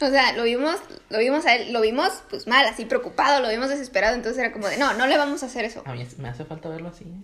[0.00, 0.76] O sea, lo vimos,
[1.10, 4.52] lo vimos a él, lo vimos pues mal, así preocupado, lo vimos desesperado, entonces era
[4.52, 5.82] como de, no, no le vamos a hacer eso.
[5.84, 7.04] A mí me hace falta verlo así.
[7.04, 7.20] ¿eh?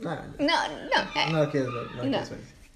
[0.00, 1.20] No, No, no.
[1.20, 1.26] eh.
[1.30, 2.18] no lo quieres ver, no No.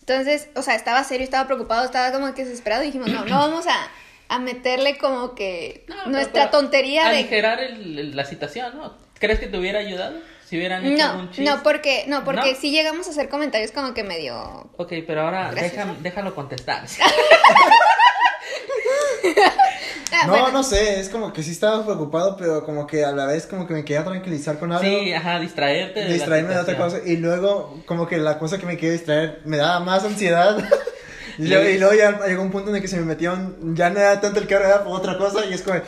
[0.01, 3.39] Entonces, o sea, estaba serio, estaba preocupado, estaba como que desesperado y dijimos, no, no
[3.39, 3.89] vamos a,
[4.29, 7.17] a meterle como que No, pero- nuestra pero tontería de...
[7.19, 8.97] Aligerar el- el- la situación, ¿no?
[9.19, 10.19] ¿Crees que te hubiera ayudado?
[10.49, 11.43] Si hubieran hecho No, un chiste.
[11.51, 12.59] no, porque, no, porque ¿No?
[12.61, 14.71] sí llegamos a hacer comentarios como que medio...
[14.77, 15.53] Ok, pero ahora
[16.01, 16.85] déjalo contestar.
[20.13, 20.53] Ah, No, bueno.
[20.53, 23.67] no sé, es como que sí estaba preocupado, pero como que a la vez como
[23.67, 24.85] que me quería tranquilizar con algo.
[24.85, 26.01] Sí, ajá, distraerte.
[26.01, 26.99] de la distraerme de otra cosa.
[27.05, 30.57] Y luego, como que la cosa que me quería distraer me daba más ansiedad.
[31.39, 33.91] y, luego, y luego ya llegó un punto en el que se me metieron, ya
[33.91, 35.45] no era tanto el carro, era por otra cosa.
[35.45, 35.81] Y es como,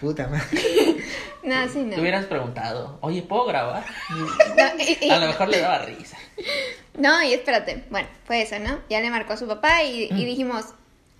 [0.00, 0.44] puta madre.
[1.42, 1.94] No, sí, no.
[1.94, 3.84] Te hubieras preguntado, oye, ¿puedo grabar?
[4.10, 6.16] No, y- y- A lo mejor le daba risa.
[6.94, 7.84] No, y espérate.
[7.88, 8.78] Bueno, fue eso, ¿no?
[8.90, 10.66] Ya le marcó a su papá y, y dijimos,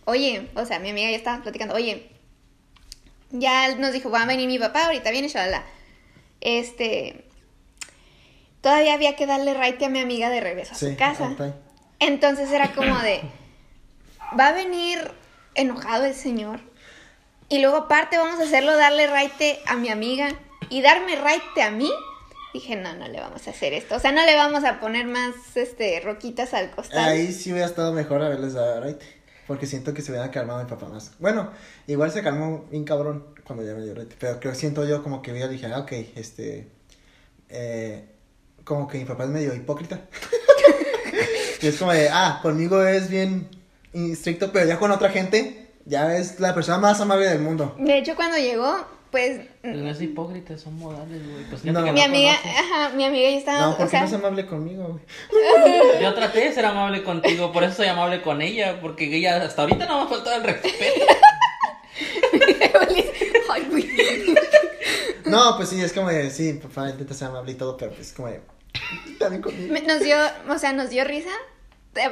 [0.04, 2.10] oye, o sea, mi amiga ya estaba platicando, oye,
[3.30, 5.64] ya nos dijo, va a venir mi papá, ahorita viene, shalala.
[6.40, 7.24] Este,
[8.60, 11.34] todavía había que darle raite a mi amiga de regreso a Sí, su casa.
[11.98, 13.22] Entonces era como de,
[14.38, 15.12] va a venir
[15.54, 16.60] enojado el señor.
[17.50, 20.28] Y luego aparte vamos a hacerlo darle raite a mi amiga
[20.68, 21.90] y darme raite a mí.
[22.54, 23.96] Dije, no, no le vamos a hacer esto.
[23.96, 27.08] O sea, no le vamos a poner más este roquitas al costal.
[27.08, 29.00] Ahí sí hubiera estado mejor haberles dado right.
[29.48, 31.10] Porque siento que se hubiera calmado mi papá más.
[31.18, 31.50] Bueno,
[31.88, 34.14] igual se calmó bien cabrón cuando ya me dio right.
[34.16, 36.68] Pero creo siento yo como que yo dije, ah, ok, este.
[37.48, 38.04] Eh,
[38.62, 40.02] como que mi papá es medio hipócrita.
[41.62, 43.48] y es como de, ah, conmigo es bien
[43.92, 47.74] estricto, pero ya con otra gente, ya es la persona más amable del mundo.
[47.78, 51.44] De hecho, cuando llegó, pues Pero no es hipócrita, son modales, güey.
[51.50, 51.80] Pues No.
[51.82, 52.60] mi amiga, conoces.
[52.60, 56.02] ajá, mi amiga ya estaba, No, o porque sea, no es amable conmigo, güey.
[56.02, 59.62] Yo traté de ser amable contigo, por eso soy amable con ella, porque ella hasta
[59.62, 60.76] ahorita no me ha faltado el respeto.
[63.50, 63.90] Ay, güey.
[65.24, 68.12] No, pues sí, es como de, sí, papá intenta ser amable y todo, pero pues
[68.12, 68.40] como de,
[69.18, 69.74] también conmigo.
[69.86, 70.16] Nos dio,
[70.48, 71.30] o sea, nos dio risa,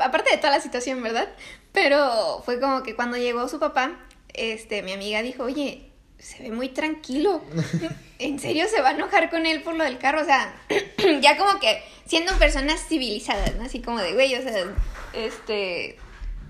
[0.00, 1.28] aparte de toda la situación, ¿verdad?
[1.72, 3.98] Pero fue como que cuando llegó su papá,
[4.34, 7.42] este, mi amiga dijo, oye, se ve muy tranquilo.
[8.18, 10.22] ¿En serio se va a enojar con él por lo del carro?
[10.22, 10.54] O sea,
[11.20, 13.64] ya como que siendo personas civilizadas, ¿no?
[13.64, 14.64] Así como de, güey, o sea,
[15.12, 15.96] este,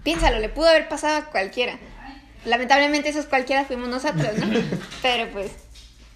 [0.05, 1.79] piénsalo, le pudo haber pasado a cualquiera.
[2.45, 4.47] Lamentablemente esos cualquiera fuimos nosotros, ¿no?
[5.03, 5.51] Pero pues,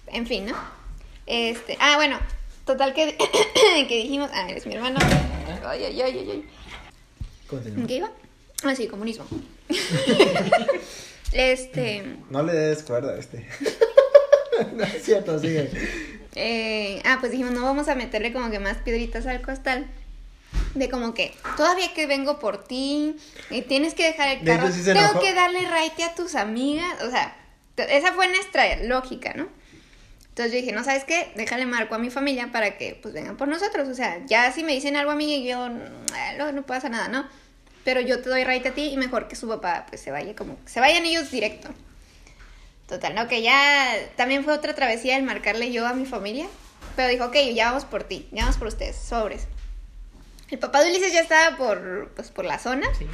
[0.07, 0.55] en fin, ¿no?
[1.25, 2.19] Este, ah, bueno,
[2.65, 3.15] total que,
[3.87, 4.99] que dijimos, ah, eres mi hermano.
[5.65, 6.49] Ay, ay, ay, ay, ay.
[7.55, 7.81] Continúa.
[7.81, 8.11] ¿En qué iba?
[8.63, 9.25] Ah, sí, comunismo.
[11.31, 13.47] este, No le des cuerda a este.
[14.73, 15.69] no es cierto, sigue.
[16.35, 19.87] eh, ah, pues dijimos, no vamos a meterle como que más piedritas al costal.
[20.75, 23.15] De como que, todavía que vengo por ti,
[23.49, 27.01] y tienes que dejar el De carro, sí tengo que darle raite a tus amigas,
[27.03, 27.35] o sea,
[27.77, 29.47] esa fue nuestra lógica, ¿no?
[30.29, 31.31] Entonces yo dije, no, ¿sabes qué?
[31.35, 34.63] Déjale marco a mi familia para que, pues, vengan por nosotros, o sea, ya si
[34.63, 35.77] me dicen algo a mí, y yo, "Mm,
[36.15, 37.27] eh, no, no pasa nada, ¿no?
[37.83, 40.35] Pero yo te doy raite a ti y mejor que su papá, pues, se vaya
[40.35, 41.69] como, se vayan ellos directo.
[42.87, 46.47] Total, no, que ya también fue otra travesía el marcarle yo a mi familia.
[46.95, 49.47] Pero dijo, ok, ya vamos por ti, ya vamos por ustedes, sobres.
[50.49, 53.07] El papá de Ulises ya estaba por, pues, por la zona Sí.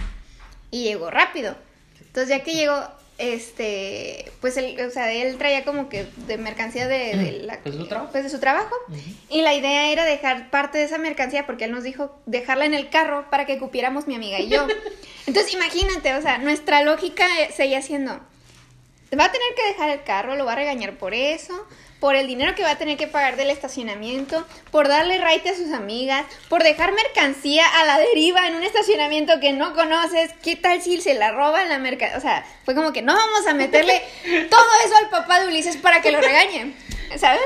[0.72, 1.56] y llegó rápido.
[2.02, 2.76] Entonces ya que llegó,
[3.20, 7.76] este, pues él, o sea, él traía como que de mercancía de, de la, Pues,
[7.76, 8.12] de su trabajo.
[8.12, 8.76] pues, de su trabajo.
[8.88, 8.98] Ujú.
[9.30, 12.74] Y la idea era dejar parte de esa mercancía, porque él nos dijo dejarla en
[12.74, 14.66] el carro para que cupiéramos mi amiga y yo.
[15.28, 20.36] Entonces imagínate, o sea, nuestra lógica seguía siendo, va a tener que dejar el carro,
[20.36, 21.54] lo va a regañar por eso,
[22.00, 25.56] por el dinero que va a tener que pagar del estacionamiento, por darle raite a
[25.56, 30.32] sus amigas, por dejar mercancía a la deriva en un estacionamiento que no conoces.
[30.42, 32.18] ¿Qué tal si se la roban la mercancía?
[32.18, 34.02] O sea, fue como que no vamos a meterle
[34.50, 36.74] todo eso al papá de Ulises para que lo regañe.
[37.18, 37.42] ¿Sabes?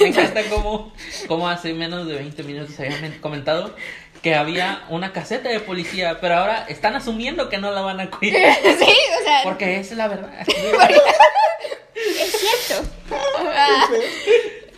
[0.00, 0.92] Me encanta cómo,
[1.28, 3.76] cómo hace menos de 20 minutos habían comentado
[4.24, 8.10] que había una caseta de policía, pero ahora están asumiendo que no la van a
[8.10, 8.54] cuidar.
[8.62, 9.40] sí, o sea.
[9.44, 10.32] Porque esa es la verdad.
[11.94, 12.88] es cierto.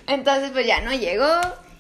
[0.09, 1.31] Entonces, pues ya no llegó.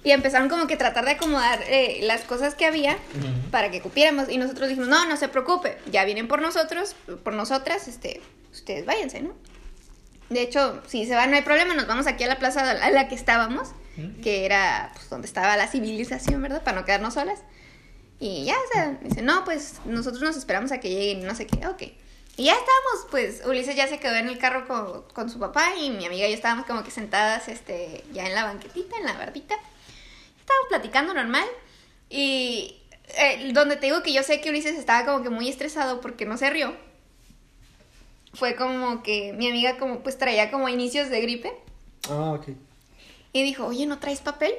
[0.04, 3.50] Y empezaron como que tratar de acomodar eh, las cosas que había Ujú.
[3.50, 4.28] para que cupiéramos.
[4.28, 6.94] Y nosotros dijimos, no, no se preocupe, ya vienen por nosotros,
[7.24, 8.20] por nosotras, este,
[8.52, 9.32] ustedes váyanse, ¿no?
[10.30, 12.90] De hecho, si se van, no hay problema, nos vamos aquí a la plaza a
[12.90, 13.70] la que estábamos,
[14.22, 16.62] Que era pues, donde estaba la civilización, ¿verdad?
[16.62, 17.40] Para no quedarnos solas.
[18.18, 21.47] Y ya, o sea, dice, no, pues nosotros nos esperamos a que lleguen, no sé
[21.47, 21.82] qué, ok.
[22.38, 25.74] Y ya estábamos, pues Ulises ya se quedó en el carro con, con su papá
[25.76, 29.05] y mi amiga y yo estábamos como que sentadas, este, ya en la banquetita, en
[29.05, 29.55] la bardita.
[30.38, 31.47] Estábamos platicando normal
[32.11, 32.82] y
[33.18, 36.26] eh, donde te digo que yo sé que Ulises estaba como que muy estresado porque
[36.26, 36.74] no se rió.
[38.34, 41.53] Fue como que mi amiga como pues traía como inicios de gripe
[42.11, 42.49] Ah, ok.
[43.37, 44.55] Y dijo, oye, ¿no traes papel?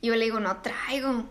[0.00, 1.24] Y yo le digo, no traigo.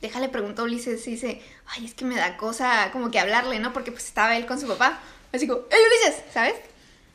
[0.00, 3.72] Déjale, preguntó Ulises y dice, ay, es que me da cosa como que hablarle, ¿no?
[3.72, 4.98] Porque pues estaba él con su papá.
[5.32, 6.24] Así como, ¡Ey, Ulises!
[6.32, 6.54] ¿Sabes?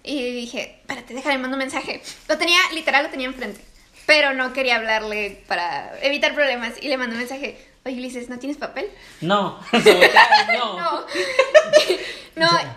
[0.03, 2.01] Y dije, espérate, déjale, mando un mensaje.
[2.29, 3.59] Lo tenía, literal, lo tenía enfrente.
[4.05, 6.73] Pero no quería hablarle para evitar problemas.
[6.81, 8.89] Y le mandé un mensaje, oye, Ulises, ¿no tienes papel?
[9.19, 9.59] No,
[10.53, 10.79] no.
[10.79, 11.05] No.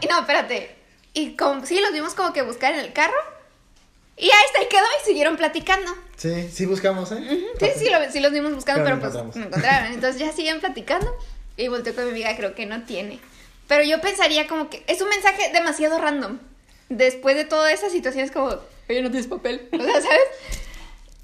[0.09, 0.75] no, espérate.
[1.13, 3.38] Y como, sí, los vimos como que buscar en el carro.
[4.19, 5.95] Y ahí está, y quedó y siguieron platicando.
[6.17, 7.17] Sí, sí buscamos, ¿eh?
[7.17, 9.93] Ujú, Sí, sí, lo- sí los vimos buscando, Pero pero, no pues no encontraron.
[9.93, 11.15] Entonces ya siguen platicando
[11.57, 13.21] y volteó con mi amiga, creo que no tiene.
[13.69, 16.39] Pero yo pensaría como que es un mensaje demasiado random.
[16.89, 18.47] Después de toda esa situación es como,
[18.89, 19.69] oye, no tienes papel.
[19.73, 20.21] O sea, ¿sabes?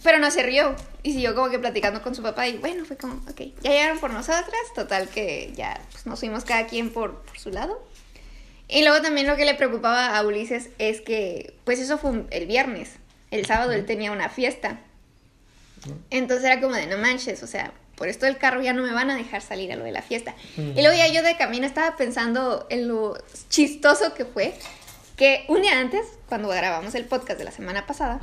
[0.02, 2.98] Pero no se rió y siguió como que platicando con su papá y bueno, fue
[2.98, 7.22] como, ok, ya llegaron por nosotras, total que ya pues, nos fuimos cada quien por,
[7.22, 7.82] por su lado.
[8.68, 12.26] Y luego también lo que le preocupaba a Ulises es que, pues eso fue un-
[12.30, 12.92] el viernes.
[13.30, 14.80] El sábado él tenía una fiesta.
[16.10, 18.92] Entonces era como de no manches, o sea, por esto del carro ya no me
[18.92, 20.34] van a dejar salir a lo de la fiesta.
[20.56, 23.16] Y luego ya yo de camino estaba pensando en lo
[23.50, 24.54] chistoso que fue
[25.16, 28.18] que un día antes, cuando grabamos el podcast de la semana pasada,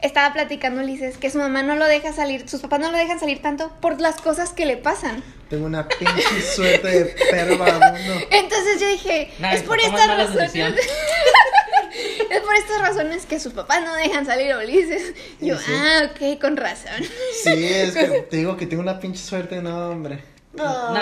[0.00, 3.18] estaba platicando Ulises que su mamá no lo deja salir, sus papás no lo dejan
[3.18, 5.22] salir tanto por las cosas que le pasan.
[5.48, 8.14] Tengo una pinche suerte de perro vagabundo.
[8.30, 10.54] Entonces yo dije, Nah, es por estas razones.
[12.30, 15.14] es por estas razones que sus papás no dejan salir a Ulises.
[15.40, 17.02] Y yo, Sí, ah, ok, con razón.
[17.42, 20.22] Sí, es que te digo que tengo una pinche suerte, no, hombre.
[20.52, 20.92] No.
[20.92, 21.00] No.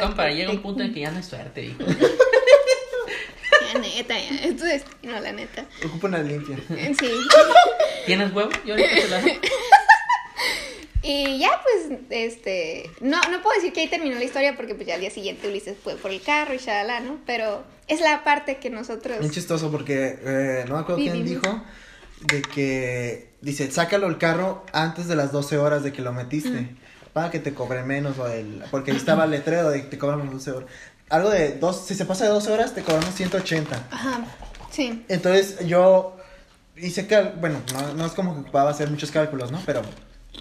[0.00, 0.34] Compa, paquete.
[0.36, 1.82] llega un punto en que ya no es suerte, hijo.
[3.72, 4.48] Ya, neta, ya.
[4.48, 5.64] Es tu destino, la neta.
[5.84, 6.56] Ocupo una limpia.
[6.68, 7.10] Sí.
[8.06, 8.50] ¿Tienes huevo?
[8.64, 9.22] Yo ahorita te la...
[11.04, 12.88] Y ya, pues, este.
[13.00, 15.48] No, no puedo decir que ahí terminó la historia porque, pues, ya al día siguiente
[15.48, 17.18] Ulises fue por el carro y shalala, ¿no?
[17.26, 19.18] Pero es la parte que nosotros.
[19.18, 21.60] Bien chistoso porque eh, no me acuerdo quién dijo
[22.20, 26.50] de que dice, sácalo el carro antes de las 12 horas de que lo metiste.
[26.50, 26.76] Mm.
[27.12, 29.98] Para que te cobren menos o el, porque ahí estaba el letrero de que te
[29.98, 30.70] cobran 12 horas.
[31.12, 33.86] Algo de dos, si se pasa de 12 horas te cobramos 180.
[33.90, 34.24] Ajá.
[34.70, 35.04] Sí.
[35.08, 36.16] Entonces yo
[36.76, 39.60] hice cal, bueno, no, no es como que ocupaba hacer muchos cálculos, ¿no?
[39.66, 39.82] Pero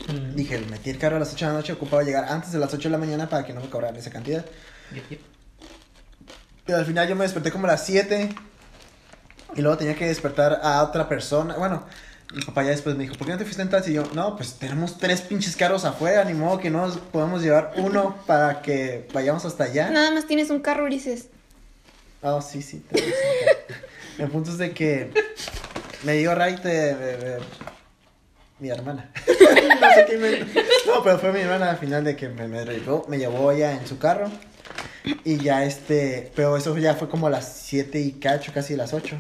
[0.07, 0.35] Mm.
[0.35, 2.73] dije, metí el carro a las 8 de la noche, ocupaba llegar antes de las
[2.73, 4.45] 8 de la mañana para que no me cobraran esa cantidad.
[4.93, 5.19] Yep, yep.
[6.65, 8.29] Pero al final yo me desperté como a las 7
[9.55, 11.55] y luego tenía que despertar a otra persona.
[11.57, 11.85] Bueno,
[12.33, 13.91] mi papá ya después me dijo, ¿por qué no te fuiste en taxi?
[13.91, 17.41] Y yo, no, pues tenemos tres pinches carros afuera, ni modo que no nos podemos
[17.41, 19.89] llevar uno para que vayamos hasta allá.
[19.89, 21.27] Nada más tienes un carro, Ulises.
[22.23, 22.83] Ah, sí, sí.
[22.91, 23.05] un carro.
[24.19, 25.11] El punto es de que
[26.03, 27.39] me dio right de, de- de
[28.59, 29.09] mi hermana.
[29.27, 30.39] no sé qué me...
[30.85, 33.71] No, pero fue mi hermana al final de que me, me llevó, me llevó ella
[33.73, 34.29] en su carro.
[35.23, 38.77] Y ya este, pero eso ya fue como a las 7 y cacho, casi a
[38.77, 39.19] las 8.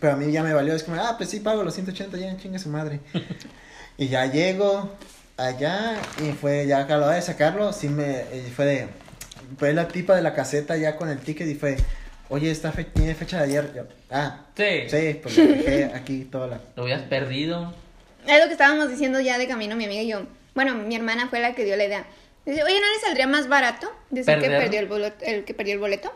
[0.00, 2.36] Pero a mí ya me valió, es como, ah, pues sí, pago los 180, ya
[2.36, 3.00] chingue su madre.
[3.98, 4.90] y ya llego
[5.36, 8.88] allá y fue ya a la hora de sacarlo, sí me, y fue de,
[9.58, 11.76] fue la tipa de la caseta ya con el ticket y fue,
[12.28, 13.72] oye, esta fe- tiene fecha de ayer.
[13.74, 14.88] Yo, ah, Sí.
[14.88, 16.60] sí, pues dejé aquí toda la...
[16.76, 17.74] Lo hubieras perdido.
[18.26, 20.22] Es lo que estábamos diciendo ya de camino, mi amiga y yo.
[20.54, 22.06] Bueno, mi hermana fue la que dio la idea.
[22.46, 25.74] Dice, oye, ¿no le saldría más barato decir que perdió el, boleto, el que perdió
[25.74, 26.12] el boleto?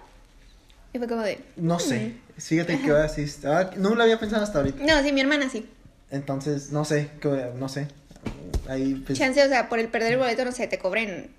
[0.92, 1.40] Y fue como de...
[1.56, 4.84] No sé, fíjate que ahora sí, estaba- no lo había pensado hasta ahorita.
[4.84, 5.68] No, sí, mi hermana sí.
[6.10, 7.88] Entonces, no sé, que- no sé.
[8.68, 11.30] Ahí, pues, Chance, o sea, por el perder el boleto, no sé, te cobren,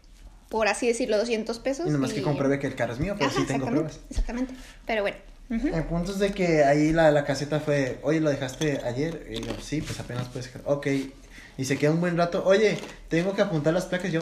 [0.49, 1.87] por así decirlo, 200 pesos.
[1.87, 3.99] y nomás que compruebe que el carro es mío, pero Ajá, sí tengo pruebas.
[4.09, 4.53] Exactamente.
[4.85, 5.17] Pero bueno,
[5.49, 9.25] El punto es de que ahí la, la caseta fue, oye, ¿lo dejaste ayer?
[9.31, 10.61] Y yo, sí, pues apenas puedes dejar.
[10.65, 10.87] Ok.
[11.57, 12.77] Y se queda un buen rato, oye,
[13.09, 14.11] tengo que apuntar las placas.
[14.11, 14.21] Yo,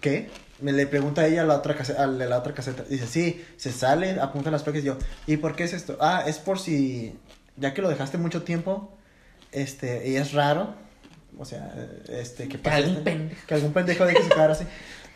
[0.00, 0.30] ¿qué?
[0.60, 2.82] Me le pregunta a ella a la otra caseta, a la otra caseta.
[2.84, 4.82] Dice, sí, se sale, apunta las placas.
[4.82, 4.96] Yo,
[5.26, 5.98] ¿y por qué es esto?
[6.00, 7.14] Ah, es por si,
[7.56, 8.90] ya que lo dejaste mucho tiempo,
[9.52, 10.74] este, y es raro,
[11.38, 11.74] o sea,
[12.08, 13.40] este, que, pasa algún este- pendejo.
[13.46, 14.64] que algún pendejo deje su cara así.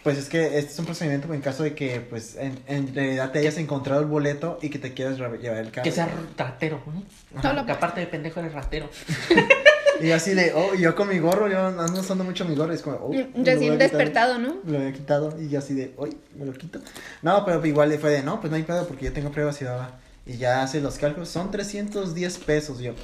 [0.02, 3.32] Pues es que este es un procedimiento en caso de que, pues, en, en realidad
[3.32, 5.84] te hayas encontrado el boleto y que te quieras llevar el carro.
[5.84, 7.42] Que sea ratero, ¿no?
[7.42, 8.88] No lo- Que aparte de pendejo eres ratero.
[10.02, 12.54] Y yo así de, oh, y yo con mi gorro, yo ando usando mucho mi
[12.54, 13.12] gorro, y es como, oh,
[13.44, 14.56] Recién despertado, ¿no?
[14.64, 16.80] Me lo había quitado y yo así de, uy, me lo quito.
[17.22, 19.60] No, pero igual le fue de, no, pues no hay pedo porque yo tengo pruebas
[19.62, 19.98] y va.
[20.26, 22.78] Y ya hace los cálculos, son 310 pesos.
[22.80, 22.94] Yo,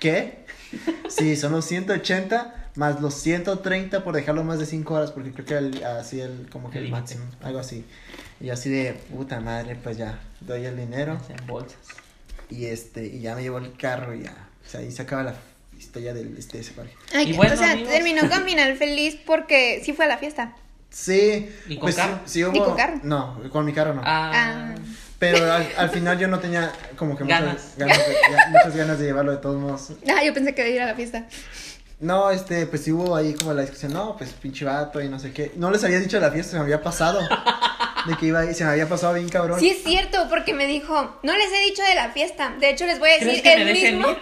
[0.00, 0.44] ¿qué?
[1.08, 5.44] Sí, son los 180 más los 130 por dejarlo más de 5 horas porque creo
[5.44, 7.84] que el- así el, como que El el máximo, algo así.
[8.40, 11.80] Y así de, puta madre, pues ya, doy el dinero En bolsas.
[12.48, 14.48] y este, y ya me llevo el carro y ya.
[14.64, 15.34] O sea, ahí se acaba la
[15.80, 16.94] historia del, este, ese parque.
[17.14, 17.90] Ay, Y bueno, o sea, amigos.
[17.92, 20.54] terminó con final feliz porque sí fue a la fiesta.
[20.90, 21.48] Sí.
[21.68, 22.20] ¿Y con pues, carro?
[22.26, 23.00] Sí, sí hubo- ¿Y con carro?
[23.02, 24.02] No, con mi carro no.
[24.04, 24.74] Ah, Ah.
[25.18, 27.62] Pero al, al final yo no tenía como que muchas Ganas.
[27.76, 29.92] ganas, de, ya- muchas ganas de llevarlo de todos modos.
[30.08, 31.26] Ah, yo pensé que iba a ir a la fiesta.
[32.00, 35.18] No, este, pues sí hubo ahí como la discusión, no, pues pinche vato y no
[35.18, 35.52] sé qué.
[35.56, 37.20] No les había dicho de la fiesta, se me había pasado.
[38.06, 39.60] De que iba se me había pasado bien cabrón.
[39.60, 42.54] Sí es cierto, porque me dijo, no les he dicho de la fiesta.
[42.58, 44.16] De hecho, les voy a ¿Crees decir el me mismo.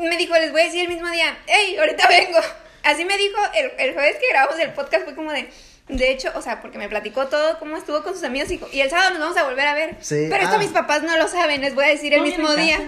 [0.00, 2.38] Me dijo, les voy a decir el mismo día, hey, ahorita vengo.
[2.82, 5.48] Así me dijo el, el jueves que grabamos el podcast, fue como de.
[5.88, 8.80] De hecho, o sea, porque me platicó todo, cómo estuvo con sus amigos y, y
[8.80, 9.96] el sábado nos vamos a volver a ver.
[10.00, 10.58] Sí, Pero esto ah.
[10.58, 12.78] mis papás no lo saben, les voy a decir el No, mismo día.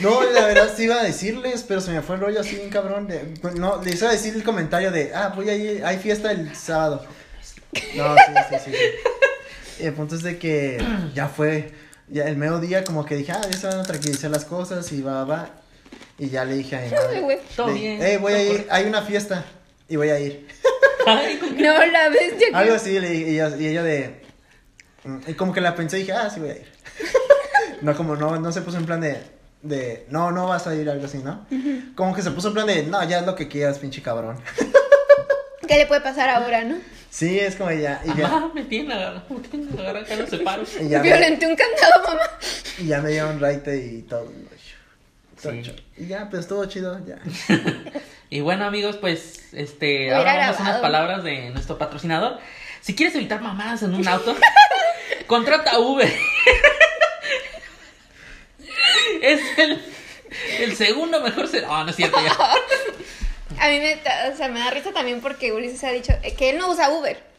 [0.00, 2.68] No, la verdad sí iba a decirles, pero se me fue el rollo así bien
[2.68, 3.08] cabrón.
[3.08, 3.24] De,
[3.54, 6.54] no, les iba a decir el comentario de, ah, voy a ir, hay fiesta el
[6.54, 7.06] sábado.
[7.94, 8.70] No, sí, sí, sí.
[8.70, 8.76] sí.
[9.80, 10.82] Y el punto es de que
[11.14, 11.72] ya fue,
[12.08, 14.90] ya el medio día como que dije, ah, ya se van a tranquilizar las cosas
[14.92, 15.50] y va, va.
[16.18, 17.38] Y ya le dije a mi Ay, madre, güey.
[17.56, 19.44] Todo bien, Eh, voy a ir, hay una fiesta
[19.88, 20.46] y voy a ir.
[21.58, 24.22] No, la bestia que- Algo así, le dije, y ella, y ella de,
[25.02, 26.72] mm, y como que la pensé y dije, ah, sí voy a ir.
[27.82, 29.20] no, como no, no se puso en plan de,
[29.62, 31.44] de, no, no vas a ir, algo así, ¿no?
[31.96, 34.38] Como que se puso en plan de, no, ya es lo que quieras, pinche cabrón.
[35.66, 36.76] ¿Qué le puede pasar ahora, no?
[37.12, 39.22] Sí, es como ya, y ya, Mamá, me tienen agarrado.
[39.28, 40.70] Me tienen agarrado acá los separos.
[40.80, 42.22] y ya, me, Violenté un candado, mamá.
[42.78, 44.24] y ya me dieron raite y todo.
[44.24, 44.52] Todo
[45.36, 45.62] Sí.
[45.96, 47.18] Y ya, pues estuvo chido, ya.
[48.30, 52.38] Y bueno, amigos, pues, este, Hubiera ahora vamos a unas palabras de nuestro patrocinador.
[52.80, 54.34] Si quieres evitar mamadas en un auto,
[55.26, 56.10] contrata Uber.
[59.20, 59.82] es el,
[60.60, 61.66] el segundo mejor ser...
[61.68, 62.34] Oh, no es cierto, ya.
[63.60, 63.94] A mí me,
[64.32, 66.90] o sea, me da risa también porque Ulises ha dicho eh, que él no usa
[66.90, 67.30] Uber.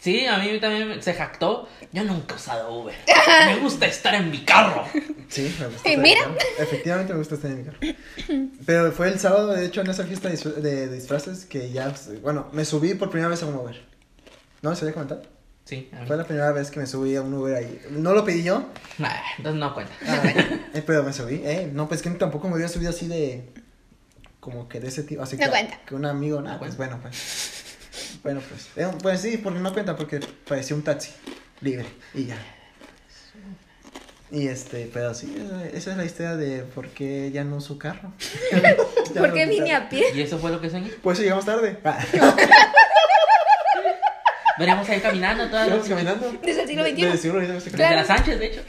[0.00, 1.68] Sí, a mí también se jactó.
[1.92, 2.94] Yo nunca he usado Uber.
[3.46, 4.84] Me gusta estar en mi carro.
[5.28, 5.88] Sí, me gusta.
[5.88, 6.22] Y estar mira.
[6.22, 6.50] en mi carro.
[6.60, 8.48] Efectivamente me gusta estar en mi carro.
[8.64, 11.92] Pero fue el sábado, de hecho, en esa fiesta de, disfra- de disfraces que ya,
[12.22, 13.80] bueno, me subí por primera vez a un Uber.
[14.62, 14.74] ¿No?
[14.76, 15.22] ¿Se había comentado?
[15.64, 16.06] Sí, a mí.
[16.06, 17.80] Fue la primera vez que me subí a un Uber ahí.
[17.90, 18.66] No lo pedí yo,
[18.98, 19.92] Nah, entonces no cuenta.
[20.06, 20.22] ah,
[20.74, 21.42] eh, pero me subí.
[21.44, 23.48] Eh, no, pues que tampoco me había subido así de.
[24.40, 25.22] Como que de ese tipo.
[25.22, 25.78] Así No que, cuenta.
[25.86, 27.54] que un amigo, nada, No pues bueno, pues.
[28.22, 28.68] Bueno, pues.
[28.76, 31.12] eh, pues sí, porque no cuenta, porque parecía un taxi
[31.60, 32.36] libre y ya.
[34.30, 35.34] Y este, pero sí,
[35.72, 38.12] esa, es la historia de por qué ya no uso carro.
[39.16, 40.04] ¿Por qué vine a pie?
[40.14, 40.90] ¿Y eso fue lo que soñé?
[40.90, 41.78] Por eso llegamos tarde.
[41.84, 41.98] Ah,
[44.58, 45.88] Veníamos ahí caminando todas las...
[45.88, 46.32] caminando.
[46.42, 46.94] Desde el siglo XXI.
[46.96, 47.52] Desde el siglo XXI.
[47.52, 47.96] Desde Claro.
[47.96, 48.62] las Sánchez, de hecho.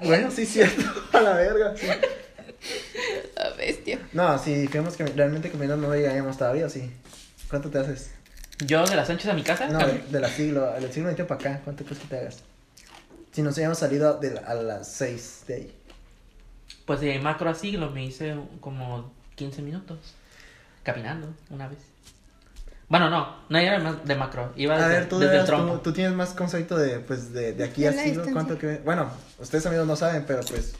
[0.00, 0.82] Bueno, sí, cierto.
[1.12, 1.74] A la verga.
[1.76, 1.86] sí.
[3.66, 3.98] Bestia.
[4.12, 6.92] No, si fuimos cami- realmente caminando no llegaríamos todavía, sí.
[7.50, 8.10] ¿Cuánto te haces?
[8.64, 9.66] Yo de las Sánchez a mi casa.
[9.68, 12.38] No, de, de la siglo, del siglo XX para acá, ¿cuánto crees que te hagas?
[13.32, 15.74] Si nos habíamos salido de la- a las 6 de ahí.
[16.86, 19.98] Pues de macro a siglo me hice como 15 minutos.
[20.84, 21.78] Caminando, una vez.
[22.88, 24.52] Bueno, no, no era más de macro.
[24.54, 25.80] Iba A desde, ver, tú, desde el eras- tú, tronco.
[25.80, 28.32] tú tienes más concepto de, pues, de, de aquí a siglo, distancia.
[28.32, 28.78] ¿cuánto que...
[28.84, 29.10] Bueno,
[29.40, 30.74] ustedes amigos no saben, pero pues,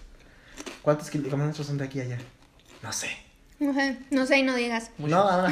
[0.82, 2.18] ¿cuántos kilómetros son de aquí a allá?
[2.83, 3.09] No sé.
[3.61, 4.91] Ajá, No sé y no digas.
[4.99, 5.14] Mucho.
[5.16, 5.51] No, ahora.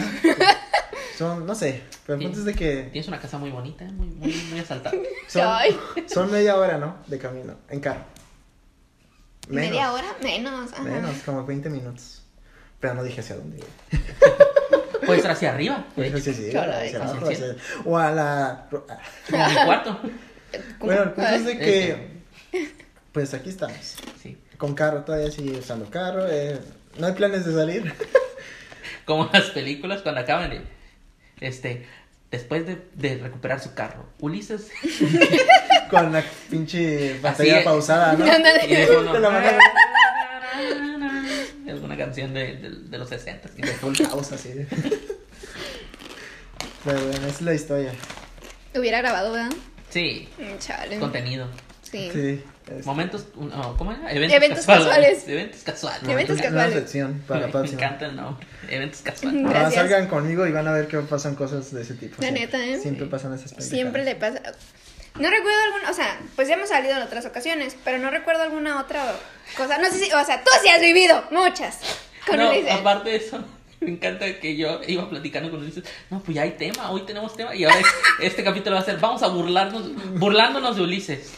[1.19, 4.09] son, no sé, pero el punto es de que Tienes una casa muy bonita, muy,
[4.09, 4.97] muy, muy asaltada.
[5.29, 5.79] son, Ay.
[6.07, 6.97] son media hora, ¿no?
[7.07, 8.05] De camino, en carro.
[9.49, 10.07] ¿Media hora?
[10.23, 10.73] Menos.
[10.73, 10.83] Ajá.
[10.83, 12.23] Menos, como 20 minutos.
[12.81, 13.59] Pero no dije hacia dónde.
[13.59, 14.01] iba.
[15.07, 15.87] Puede ser hacia arriba.
[15.97, 16.89] de Dije, hecho, sí, sí, Caray.
[16.95, 18.67] hacia el hacia- O a la...
[18.71, 18.85] Como
[19.49, 20.01] mi cuarto.
[20.81, 21.65] Bueno, el punto es de Este.
[21.65, 22.69] que...
[23.13, 23.97] Pues aquí estamos.
[24.23, 24.39] Sí.
[24.57, 26.27] Con carro, todavía sigue usando carro.
[26.29, 26.59] eh,
[26.99, 27.93] no hay planes de salir.
[29.05, 30.61] Como las películas cuando acaban de.
[31.41, 31.87] Este.
[32.31, 34.69] Después de, de recuperar su carro, Ulises
[35.91, 38.27] Con la pinche pantalla Así, pausada, ¿no?
[38.27, 39.59] Y de fondo, De la manera-
[41.65, 43.51] Es una canción de, de, de los 60.
[43.57, 44.51] De full house, así.
[46.85, 47.93] Pero bueno, esa es la historia.
[48.75, 49.53] Hubiera grabado, ¿verdad?
[49.91, 50.99] Sí, Mm, Chale.
[50.99, 51.47] contenido.
[51.83, 52.11] Sí.
[52.13, 52.43] Sí.
[52.67, 54.11] Es- Momentos, no, ¿cómo era?
[54.13, 55.29] Eventos, Eventos casuales.
[55.29, 56.09] Eventos casuales.
[56.09, 56.75] Eventos Una casuales.
[56.75, 58.47] sección para la Me encanta el nombre.
[58.69, 59.43] Eventos casuales.
[59.43, 59.75] Gracias.
[59.75, 62.17] salgan conmigo y van a ver que pasan cosas de ese tipo.
[62.19, 62.41] La siempre.
[62.47, 62.79] neta, ¿eh?
[62.81, 63.69] Siempre pasan esas pendejadas.
[63.71, 64.41] Siempre le pasa.
[65.19, 68.43] No recuerdo alguna, o sea, pues ya hemos salido en otras ocasiones, pero no recuerdo
[68.43, 69.15] alguna otra
[69.57, 69.79] cosa.
[69.79, 71.79] No sé si, o sea, tú sí has vivido muchas.
[72.27, 72.73] Con No, Ulises.
[72.73, 73.39] aparte de eso,
[73.81, 75.85] me encanta que yo iba platicando con Ulises.
[76.11, 77.55] No, pues ya hay tema, hoy tenemos tema.
[77.55, 77.77] Y ahora
[78.23, 81.31] este capítulo va a ser, vamos a burlarnos, burlándonos de Ulises.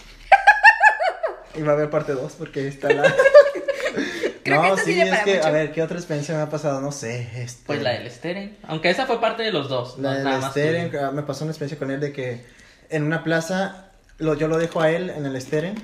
[1.59, 3.03] Y va a haber parte 2 porque está la.
[4.45, 5.47] Creo que no, sí, es que, mucho.
[5.49, 6.81] a ver, ¿qué otra experiencia me ha pasado?
[6.81, 7.29] No sé.
[7.43, 8.57] Este, Pues la del Steren.
[8.69, 9.99] Aunque esa fue parte de los dos.
[9.99, 12.45] La no del Steren, ah, me pasó una experiencia con él de que
[12.89, 13.87] en una plaza,
[14.19, 15.75] lo, yo lo dejo a él en el Steren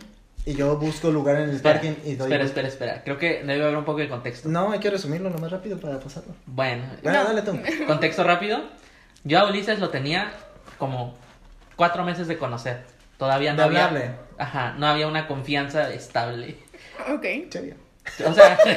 [0.45, 2.27] y yo busco lugar en el Espera, parking y doy.
[2.29, 3.03] espera, espera, espera.
[3.03, 4.49] Creo que debe haber un poco de contexto.
[4.49, 6.33] No, hay que resumirlo lo más rápido para pasarlo.
[6.47, 7.25] Bueno, Bueno, No.
[7.35, 7.59] dale tú.
[7.89, 8.61] contexto rápido.
[9.25, 10.33] Yo a Ulises lo tenía
[10.79, 11.17] como
[11.75, 12.85] cuatro meses de conocer.
[13.19, 13.87] Todavía no De había.
[13.87, 14.11] hablarle.
[14.39, 16.57] Ajá, no había una confianza estable.
[17.13, 17.25] Ok.
[17.49, 17.77] Chévere.
[18.27, 18.59] O sea.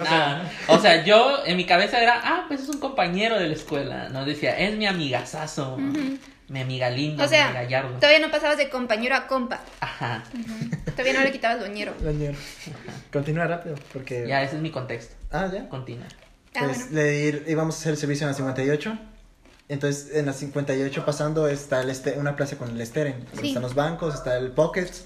[0.68, 4.08] O sea, yo en mi cabeza era, ah, pues es un compañero de la escuela.
[4.08, 7.96] No decía, es mi amigazazo, mi amiga linda, O sea, mi gallardo.
[7.96, 9.60] todavía no pasabas de compañero a compa.
[9.80, 10.22] Ajá,
[10.92, 11.92] Todavía no le quitabas loñero.
[12.02, 12.34] Señor.
[13.12, 14.24] Continúa rápido porque.
[14.26, 15.14] ya ese es mi contexto.
[15.32, 15.68] Ah, ya.
[15.68, 16.06] Continúa.
[16.54, 17.02] Ah, Pues bueno.
[17.02, 18.98] le ir- íbamos a hacer el servicio en la 58.
[19.70, 23.24] Entonces, en la 58 pasando está el este, una plaza con el Steren.
[23.40, 23.48] Sí.
[23.48, 25.04] Están los bancos, está el Pockets.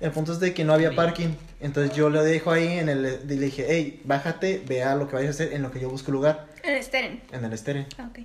[0.00, 1.30] El punto es de que no había parking.
[1.60, 3.20] Entonces yo lo dejo ahí en el.
[3.24, 5.88] y le dije, hey, bájate, vea lo que vayas a hacer en lo que yo
[5.88, 6.46] busco lugar.
[6.62, 7.22] En Steren.
[7.32, 7.86] En el Steren.
[7.98, 8.20] Ah, Ok.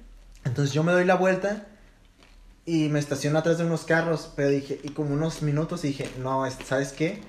[0.45, 1.65] Entonces yo me doy la vuelta
[2.65, 4.31] y me estaciono atrás de unos carros.
[4.35, 7.21] Pero dije, y como unos minutos dije, no, es- ¿sabes qué?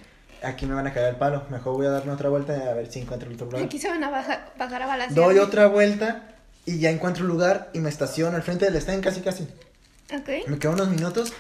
[0.43, 1.45] Aquí me van a caer el palo.
[1.51, 3.63] Mejor voy a darme otra vuelta a ver si encuentro otro lugar.
[3.63, 5.15] Aquí se van a bajar, bajar a balancear.
[5.27, 6.29] Doy otra vuelta
[6.67, 9.45] y ya encuentro un lugar y me estaciono al frente del stand casi casi.
[10.13, 10.49] Ok.
[10.49, 11.33] Me quedo unos minutos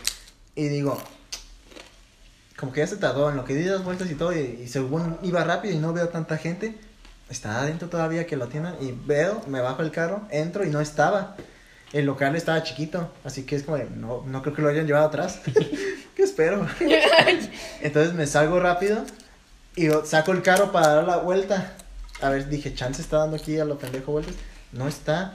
[0.55, 1.01] y digo,
[2.57, 4.69] como que ya se tardó en lo que di las vueltas y todo y, y
[4.69, 6.75] según iba rápido y no veo tanta gente,
[7.31, 10.81] está adentro todavía que lo tienen y veo, me bajo el carro, entro y no
[10.81, 11.37] estaba.
[11.93, 15.07] El local estaba chiquito, así que es como, no, no creo que lo hayan llevado
[15.07, 15.41] atrás.
[16.15, 16.67] ¿Qué espero?
[17.81, 19.05] Entonces me salgo rápido
[19.75, 21.75] y saco el carro para dar la vuelta.
[22.21, 24.35] A ver, dije, chance está dando aquí a lo pendejo vueltas.
[24.73, 25.35] No está.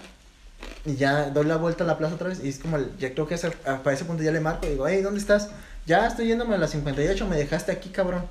[0.85, 2.39] Y ya doy la vuelta a la plaza otra vez.
[2.43, 4.65] Y es como, el- ya creo que ese- a- para ese punto ya le marco.
[4.65, 5.49] Y digo, hey, ¿dónde estás?
[5.85, 7.27] Ya estoy yéndome a las 58.
[7.27, 8.25] Me dejaste aquí, cabrón.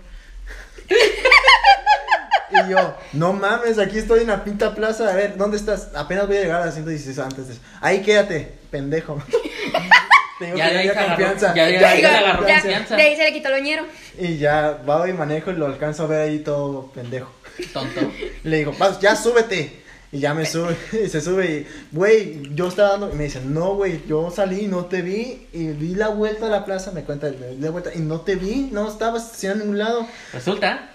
[2.51, 5.11] y yo, no mames, aquí estoy en la pinta plaza.
[5.11, 5.91] A ver, ¿dónde estás?
[5.95, 7.63] Apenas voy a llegar a las 116 antes de eso.
[7.81, 9.23] Ahí quédate, pendejo.
[10.39, 11.55] Tengo Ya que de agarró- confianza.
[11.55, 12.97] ya de Ya agarró ya, confianza.
[12.97, 13.85] de ahí se le quitó loñero.
[14.19, 17.31] y ya va y manejo y lo alcanzo a ver ahí todo pendejo.
[17.73, 18.01] Tonto.
[18.43, 19.84] Le digo, "Vas, ya súbete.
[20.15, 23.41] Y ya me sube, y se sube y, güey, yo estaba dando, y me dice,
[23.45, 27.03] no, güey, yo salí, no te vi, y di la vuelta a la plaza, me
[27.03, 30.07] cuenta, me di la vuelta, y no te vi, no estabas en ningún lado.
[30.33, 30.89] Resulta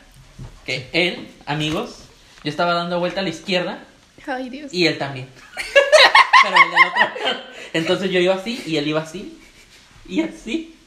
[0.65, 1.97] que él, amigos,
[2.45, 3.83] yo estaba dando vuelta a la izquierda
[4.25, 4.73] Ay, Dios.
[4.73, 5.27] y él también.
[6.43, 7.41] Pero el del otro.
[7.73, 9.37] Entonces yo iba así y él iba así.
[10.07, 10.77] Y así.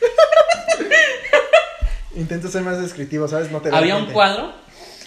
[2.14, 3.50] Intento ser más descriptivo, ¿sabes?
[3.50, 4.54] No te veo Había un cuadro.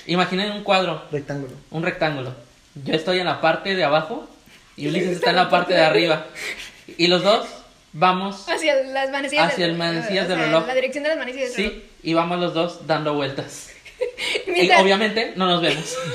[0.08, 1.54] Imaginen un cuadro, Rectángulo.
[1.72, 2.34] un rectángulo.
[2.84, 4.28] Yo estoy en la parte de abajo
[4.78, 6.26] y Ulises está en la parte de arriba.
[6.98, 7.48] Y los dos
[7.94, 9.52] vamos, Hacia las manecillas.
[9.54, 10.68] Hacia del- las manecillas o del sea, reloj.
[10.68, 13.70] La dirección de las manecillas del sí, y vamos los dos dando vueltas.
[14.46, 14.64] reloj.
[14.64, 15.96] Y obviamente no nos vemos.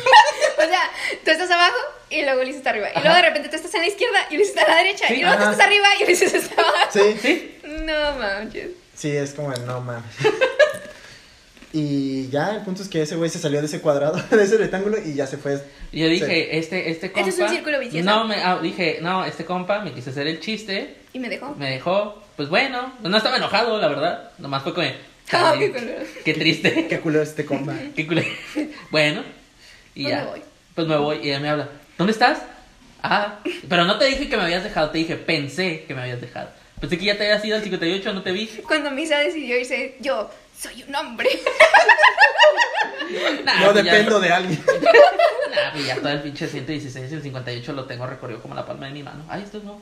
[0.59, 0.91] O sea,
[1.25, 1.75] tú estás abajo
[2.11, 2.89] y luego Ulises está arriba.
[2.89, 3.01] Y Ajá.
[3.01, 5.09] luego de repente tú estás en la izquierda y Ulises está a la derecha.
[5.09, 5.53] Sí, y luego tú ajá.
[5.53, 6.91] estás arriba y Ulises está abajo.
[6.93, 8.69] Sí, Sí, No manches.
[8.95, 10.05] sí, es como, el no mames.
[11.73, 14.57] Y ya, el punto es que ese güey se salió de ese cuadrado, de ese
[14.59, 15.63] rectángulo, y ya se fue.
[15.93, 17.29] Y yo dije, este, este compa.
[17.29, 18.05] Este es un círculo vicioso.
[18.05, 21.55] No, me, ah, dije, no, este compa me quise hacer el chiste, Y me dejó.
[21.57, 24.31] me dejó, pues bueno, no estaba enojado, la verdad.
[24.39, 24.87] Nomás fue como,
[25.33, 26.03] Ah, "Chale, qué culero.
[26.25, 26.87] qué triste.
[26.89, 27.73] Qué culero este compa.
[27.95, 28.27] Qué culero.
[28.91, 29.23] Bueno,
[29.95, 30.23] y Pues ya.
[30.25, 30.43] me voy.
[30.75, 31.69] Pues me voy y ella me habla.
[31.97, 32.41] ¿Dónde estás?
[33.03, 36.21] Ah, pero no te dije que me habías dejado, te dije, pensé que me habías
[36.21, 36.51] dejado.
[36.81, 38.47] Pensé que ya te habías ido al 58, no te vi.
[38.67, 40.31] Cuando Misa decidió irse, yo
[40.61, 41.29] soy un hombre.
[43.45, 44.63] Nah, No pues ya- dependo de alguien.
[45.51, 48.65] Nah, pues ya todo el pinche 116 y el 58 lo tengo recorrido como la
[48.65, 49.25] palma de mi mano.
[49.29, 49.81] Ay, esto no.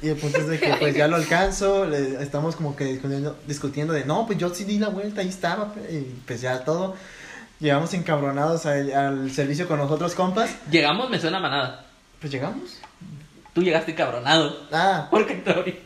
[0.00, 3.38] Y el punto es de que pues ya lo alcanzo, le- estamos como que discutiendo,
[3.46, 6.64] discutiendo de, no, pues yo sí di la vuelta, ahí estaba, pe-", y pues ya
[6.64, 6.96] todo.
[7.60, 10.50] Llegamos encabronados al, al servicio con nosotros, compas.
[10.70, 11.84] Llegamos, me suena manada.
[12.18, 12.78] Pues llegamos.
[13.52, 14.66] Tú llegaste cabronado.
[14.72, 15.78] Ah, ¿Por qué, Tori?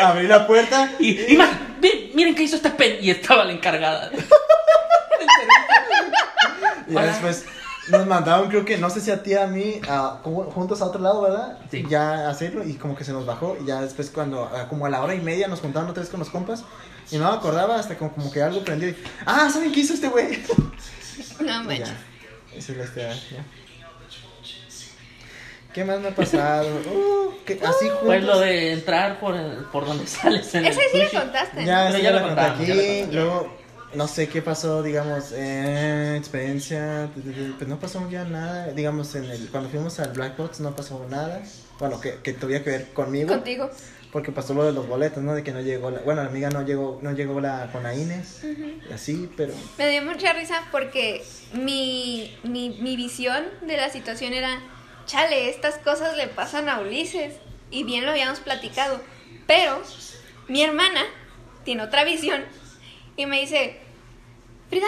[0.00, 0.92] Abrí la puerta.
[1.00, 1.50] Y, y más,
[1.82, 2.96] miren, miren qué hizo esta pen.
[3.02, 4.10] Y estaba la encargada.
[6.88, 7.44] Y ya después
[7.88, 11.00] nos mandaron, creo que, no sé si a ti, a mí, a- juntos a otro
[11.00, 11.58] lado, ¿verdad?
[11.70, 11.84] Sí.
[11.88, 13.56] Ya a hacerlo y como que se nos bajó.
[13.62, 16.10] Y ya después, cuando, a- como a la hora y media, nos juntaron otra vez
[16.10, 16.64] con los compas.
[17.10, 18.88] Y no me acordaba hasta como, como que algo prendió.
[18.90, 20.42] Y, ah, ¿saben qué hizo este güey?
[21.40, 21.88] No manches.
[22.54, 23.44] Esa es la historia, ya.
[25.74, 26.68] ¿Qué más me ha pasado?
[27.44, 27.98] Uh, así juntos.
[28.04, 31.16] Pues lo de entrar por, el- por donde sales en Ese el sí lo sushi.
[31.16, 31.64] contaste.
[31.64, 33.12] Ya, Pero sí, ya ya lo la conté ya aquí.
[33.12, 33.56] Luego,
[33.94, 37.08] no sé qué pasó, digamos, eh, experiencia.
[37.58, 38.68] Pues no pasó ya nada.
[38.68, 41.42] Digamos, en el, cuando fuimos al Black Box no pasó nada.
[41.80, 43.28] Bueno, que, que tuviera que ver conmigo.
[43.30, 43.68] Contigo.
[44.12, 45.34] Porque pasó lo de los boletos, ¿no?
[45.34, 45.98] De que no llegó la.
[46.00, 48.42] Bueno, la amiga no llegó, no llegó la con la Inés.
[48.88, 49.52] Y así, pero.
[49.78, 54.60] Me dio mucha risa porque mi, mi, mi visión de la situación era,
[55.12, 57.34] chale, estas cosas le pasan a Ulises.
[57.70, 59.00] Y bien lo habíamos platicado.
[59.46, 59.82] Pero
[60.48, 61.02] mi hermana
[61.64, 62.44] tiene otra visión
[63.16, 63.78] y me dice,
[64.70, 64.86] Frida,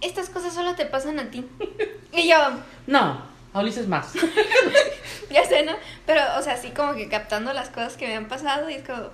[0.00, 1.46] estas cosas solo te pasan a ti.
[2.12, 2.36] Y yo,
[2.88, 3.22] No,
[3.54, 4.12] a Ulises más.
[5.30, 5.72] ya sé, ¿no?
[6.06, 8.84] Pero, o sea, así como que captando las cosas que me han pasado y es
[8.84, 9.10] como,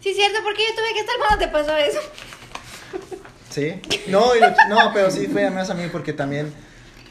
[0.00, 2.00] sí, es cierto, porque yo tuve que estar cuando te pasó eso.
[3.50, 3.74] Sí.
[4.08, 6.52] No, y lo- no, pero sí fue más a mí porque también,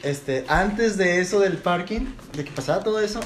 [0.04, 2.02] este, antes de eso del parking,
[2.36, 3.20] de que pasaba todo eso,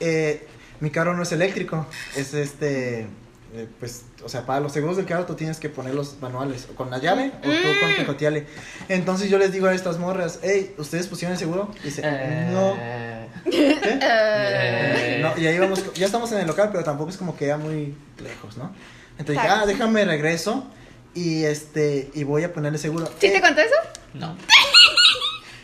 [0.00, 0.46] eh,
[0.80, 1.86] mi carro no es eléctrico,
[2.16, 3.06] es este,
[3.54, 6.66] eh, pues, o sea, para los seguros del carro tú tienes que poner los manuales,
[6.70, 7.48] o con la llave o tú
[7.80, 7.96] con Mm.
[7.96, 8.46] tejotiale.
[8.88, 11.70] Entonces yo les digo a estas morras, hey, ¿ustedes pusieron el seguro?
[11.82, 12.76] Y dice, no.
[12.78, 13.78] Eh, ¿Qué?
[14.02, 17.46] eh, No, y ahí vamos, ya estamos en el local, pero tampoco es como que
[17.46, 18.72] ya muy lejos, ¿no?
[19.18, 20.64] Entonces dije, ah, déjame regreso
[21.14, 23.06] y este, y voy a ponerle seguro.
[23.20, 23.74] ¿Sí Eh, te contó eso?
[24.14, 24.36] No.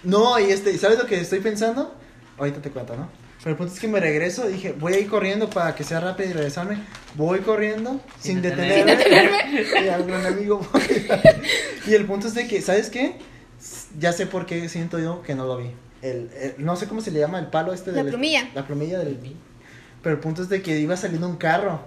[0.04, 1.94] No, y este, ¿sabes lo que estoy pensando?
[2.38, 3.08] Ahorita te cuento, ¿no?
[3.38, 6.00] Pero el punto es que me regreso, dije, voy a ir corriendo para que sea
[6.00, 6.78] rápido y regresarme.
[7.14, 8.96] Voy corriendo sin, Sin detenerme.
[8.96, 9.64] detenerme.
[9.84, 10.60] y al gran amigo.
[11.86, 13.16] y el punto es de que, ¿sabes qué?
[13.98, 15.70] Ya sé por qué siento yo que no lo vi.
[16.02, 18.48] El, el- no sé cómo se le llama el palo este La del- plumilla.
[18.54, 19.18] La plumilla del
[20.02, 21.80] Pero el punto es de que iba saliendo un carro.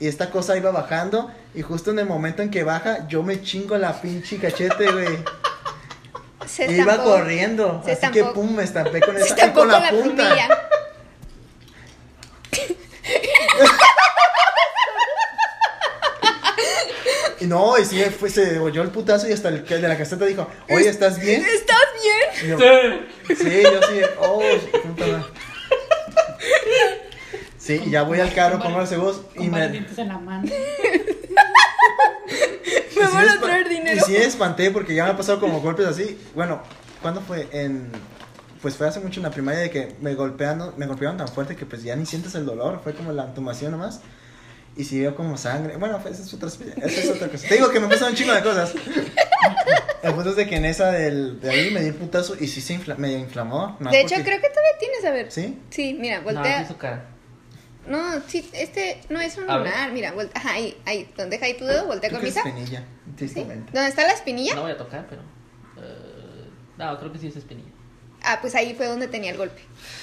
[0.00, 1.30] Y esta cosa iba bajando.
[1.54, 5.18] Y justo en el momento en que baja, yo me chingo la pinche cachete, güey.
[6.48, 7.82] Se iba corriendo.
[7.84, 8.14] Se así estampó.
[8.14, 10.06] que pum, me estampé con esa con con la, la punta.
[10.14, 10.48] plumilla.
[17.40, 20.24] Y no, y sí, fue, se oyó el putazo y hasta el de la caseta
[20.24, 21.44] dijo, oye, ¿estás bien?
[21.44, 21.78] ¿Estás
[22.42, 22.48] bien?
[22.50, 22.58] Yo,
[23.36, 24.42] sí, yo sí, oh,
[24.82, 25.24] puta madre.
[27.56, 29.68] Sí, y ya voy al carro, pongo los seguros y Con me...
[29.68, 30.50] dientes en la mano.
[32.94, 33.96] y Me sí van a traer dinero.
[33.96, 36.18] Y sí espanté porque ya me ha pasado como golpes así.
[36.34, 36.62] Bueno,
[37.02, 37.48] ¿cuándo fue?
[37.52, 37.90] En...
[38.62, 41.54] Pues fue hace mucho en la primaria de que me golpearon, me golpearon tan fuerte
[41.54, 44.00] que pues ya ni sientes el dolor, fue como la entumación nomás.
[44.76, 45.76] Y si veo como sangre.
[45.76, 47.48] Bueno, pues, esa es otra, esa es otra cosa.
[47.48, 48.74] Te digo que me pasaron un chingo de cosas.
[50.02, 52.46] El punto es de que en esa del, de ahí me di el putazo y
[52.46, 53.76] sí se infla- me inflamó.
[53.80, 55.32] más De hecho, porque- creo que todavía tienes, a ver.
[55.32, 55.58] ¿Sí?
[55.70, 56.62] Sí, mira, No, voltea.
[56.62, 57.04] sí su cara.
[57.88, 59.66] No, sí, este no es un A ver.
[59.68, 59.92] lunar.
[59.92, 60.40] Mira, voltea.
[60.40, 61.08] Ajá, ahí, ahí.
[61.16, 62.40] Donde deja ahí tu dedo, voltea con misa.
[62.40, 63.12] espinilla, ¿Sí?
[63.16, 63.72] tristemente.
[63.72, 64.54] ¿Dónde está la espinilla?
[64.54, 65.22] No voy a tocar, pero.
[65.78, 66.44] eh,
[66.76, 67.70] no, creo que sí es espinilla.
[68.24, 69.60] Ah, pues ahí fue donde tenía el golpe.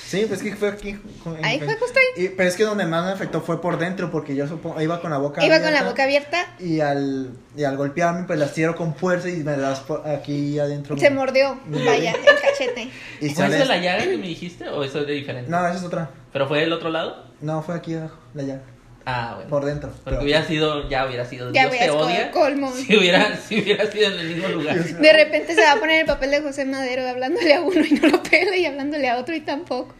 [0.07, 0.97] Sí, pues que fue aquí.
[1.24, 2.26] con- Ahí fue justo ahí.
[2.26, 5.01] Y- pero es que donde más me afectó fue por dentro, porque yo supongo, iba
[5.01, 8.39] con la boca Iba con la abierta, boca abierta, Y al, y al golpearme, pues
[8.39, 10.97] las tiro con fuerza y me das por aquí adentro.
[10.97, 11.59] se mordió.
[11.68, 12.89] Vaya, el cachete.
[13.22, 13.57] Y ¿Fue sale.
[13.57, 15.49] esa la llaga que me dijiste o eso es de diferente?
[15.51, 16.09] No, esa es otra.
[16.32, 17.26] ¿Pero fue del otro lado?
[17.41, 18.61] No, fue aquí abajo, la llaga.
[19.06, 19.49] Ah, bueno.
[19.49, 19.89] Por dentro.
[19.89, 21.51] Porque Pero- hubiera sido, ya hubiera sido.
[21.53, 22.32] Ya Dios te odia.
[22.32, 22.72] colmo.
[22.76, 24.84] Si hubiera, si hubiera sido en el mismo lugar.
[24.84, 27.91] De repente se va a poner el papel de José Madero hablándole a uno y
[27.91, 29.93] no lo pela y hablándole a otro y tampoco.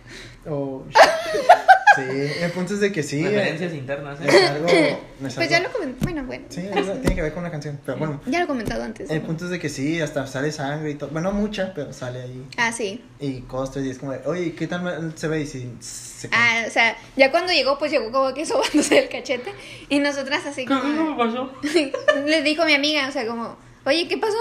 [0.48, 0.84] Oh,
[1.96, 2.02] sí,
[2.44, 3.24] el punto es de que sí.
[3.24, 4.48] Referencias eh, internas, Es ¿eh?
[4.48, 4.68] algo.
[4.68, 6.04] es Pues ya lo comenté.
[6.04, 6.46] Bueno, bueno.
[6.50, 7.80] Sí, es- tiene que ver con la canción.
[7.86, 9.10] Pero bueno, Ya lo he comentado antes.
[9.10, 11.10] el punto es de que sí, hasta sale sangre y todo.
[11.12, 12.46] Bueno, mucha, pero sale ahí.
[12.58, 13.04] Ah, sí.
[13.20, 15.42] Y costos y es como, de, oye, ¿qué tal se ve?
[15.42, 19.10] Y si se Ah, o sea, ya cuando llegó, pues llegó como que sobándose el
[19.10, 19.52] cachete.
[19.90, 21.16] Y nosotras así ¿Qué qué como...
[21.16, 21.52] me pasó?
[22.26, 24.38] Le dijo mi amiga, o sea, como, oye, ¿qué pasó?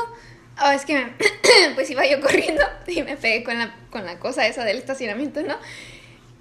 [0.64, 1.12] Oh, es que me-
[1.74, 5.42] pues iba yo corriendo y me pegué con la, con la cosa esa del estacionamiento,
[5.42, 5.56] ¿no?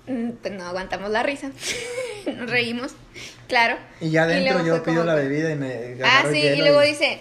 [0.08, 1.52] Mm, Pues no aguantamos la risa.
[2.26, 2.94] Nos reímos,
[3.48, 3.78] claro.
[4.02, 7.20] Y ya adentro yo pido como la bebida y me Ah, sí, y luego dice,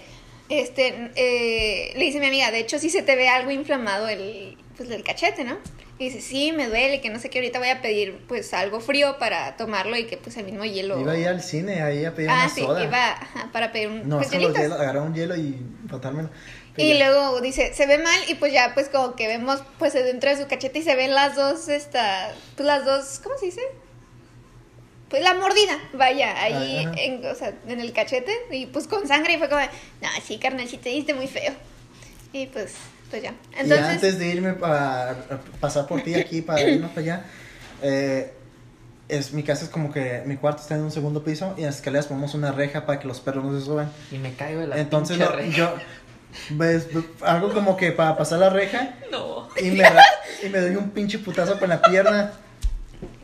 [0.48, 4.56] este, eh, le dice mi amiga, de hecho sí se te ve algo inflamado el,
[4.76, 5.58] pues el cachete, ¿no?
[5.98, 8.80] Y dice, sí, me duele, que no sé qué, ahorita voy a pedir pues algo
[8.80, 10.98] frío para tomarlo y que pues el mismo hielo...
[11.00, 12.82] Iba a ir al cine ahí a pedir ah, una sí, soda.
[12.82, 16.30] iba ajá, para pedir un No, pues, hielo, agarrar un hielo y botármelo.
[16.76, 17.10] Y ya.
[17.10, 20.36] luego dice, se ve mal y pues ya pues como que vemos pues dentro de
[20.42, 23.60] su cachete y se ven las dos, esta, pues las dos, ¿cómo se dice?
[25.12, 26.94] pues la mordida, vaya, ahí Ajá.
[26.96, 30.38] en, o sea, en el cachete y pues con sangre y fue como, no, sí,
[30.38, 31.52] carnal, sí te diste muy feo.
[32.32, 32.72] Y pues,
[33.10, 33.34] pues ya.
[33.62, 35.14] y antes de irme a,
[35.60, 37.24] pasar por ti aquí para irnos para allá,
[37.82, 38.32] eh,
[39.10, 41.66] es, mi casa es como que mi cuarto está en un segundo piso y en
[41.66, 43.92] las escaleras ponemos una reja para que los perros no se suban.
[44.10, 45.54] Y me caigo de la Entonces pinche lo- reja.
[45.58, 45.74] yo
[46.50, 46.86] ves,
[47.22, 49.48] algo como que para pasar la reja No.
[49.60, 49.84] y me,
[50.42, 52.32] y me doy un pinche putazo con la pierna.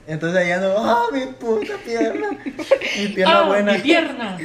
[0.06, 2.28] Entonces allá no, ¡ah, mi puta pierna!
[2.98, 3.72] Mi pierna ¡Ah, buena.
[3.74, 4.38] mi pierna!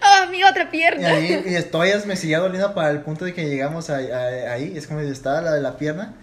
[0.00, 1.08] ¡ah, mi otra Y pierna!
[1.10, 4.72] ahí, y estoy, me seguía doliendo para el punto de que llegamos a- a- ahí.
[4.76, 6.14] Es como si estaba la de la pierna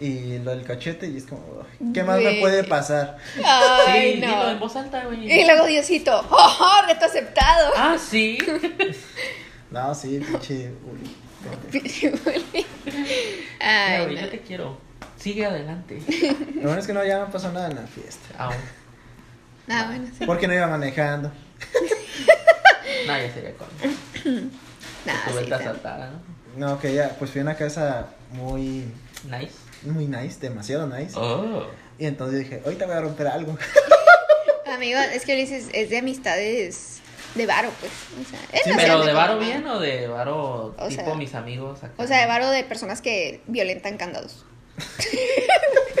[0.00, 1.06] y lo del cachete.
[1.06, 3.18] Y es como, "Ay, ¿qué más me puede pasar?
[3.44, 4.50] Ay, sí, no.
[4.50, 5.30] en voz alta, güey.
[5.30, 7.72] Y luego Diosito, ¡oh, reto aceptado!
[7.76, 8.38] Ah, sí.
[9.74, 10.70] No, sí, pinche.
[10.86, 11.16] uy.
[13.60, 14.20] Ay, güey, no.
[14.22, 14.78] yo te quiero.
[15.18, 16.00] Sigue adelante.
[16.54, 18.34] Lo bueno es que no, ya no pasó nada en la fiesta.
[18.38, 18.54] Aún.
[19.68, 20.24] Ah, bueno, sí.
[20.26, 21.30] Porque no iba manejando.
[23.06, 23.68] No, ya sería con.
[25.04, 25.64] Nah, tu sí, vuelta sí.
[25.64, 26.10] saltada,
[26.56, 26.66] ¿no?
[26.68, 28.84] No, que ya, pues fui a una casa muy,
[29.24, 29.52] Nice.
[29.82, 31.12] muy nice, demasiado nice.
[31.14, 31.66] Oh.
[31.98, 33.58] Y entonces dije, ahorita voy a romper algo.
[34.74, 37.00] Amigo, es que Ulises es de amistades
[37.34, 37.92] de varo, pues.
[38.20, 41.82] O sea, Sí, ¿Pero de varo bien o de varo O tipo sea- mis amigos
[41.82, 41.92] acá?
[42.02, 44.44] O sea, de varo de personas que violentan candados.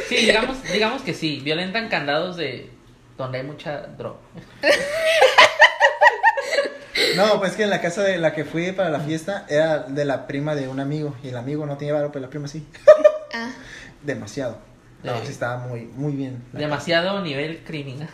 [0.08, 1.40] Sí, digamos, digamos que sí.
[1.42, 2.68] Violentan candados de
[3.16, 4.18] donde hay mucha droga.
[7.16, 10.04] No, pues que en la casa de la que fui para la fiesta era de
[10.04, 11.14] la prima de un amigo.
[11.22, 12.66] Y el amigo no tenía varo, pero la prima sí.
[13.32, 13.50] Ah,
[14.02, 14.58] Demasiado.
[15.02, 15.28] No, Sí.
[15.32, 16.42] estaba muy, muy bien.
[16.52, 18.08] Demasiado nivel criminal.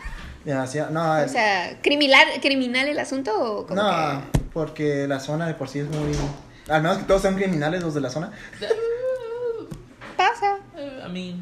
[0.45, 0.89] Demasiado.
[0.91, 4.23] No, o sea, ¿criminal, criminal el asunto o como no,
[4.53, 6.11] porque la zona de por sí es muy.
[6.69, 8.31] Al menos que todos sean criminales los de la zona.
[8.59, 8.67] que
[10.17, 10.57] pasa?
[11.03, 11.41] A mí.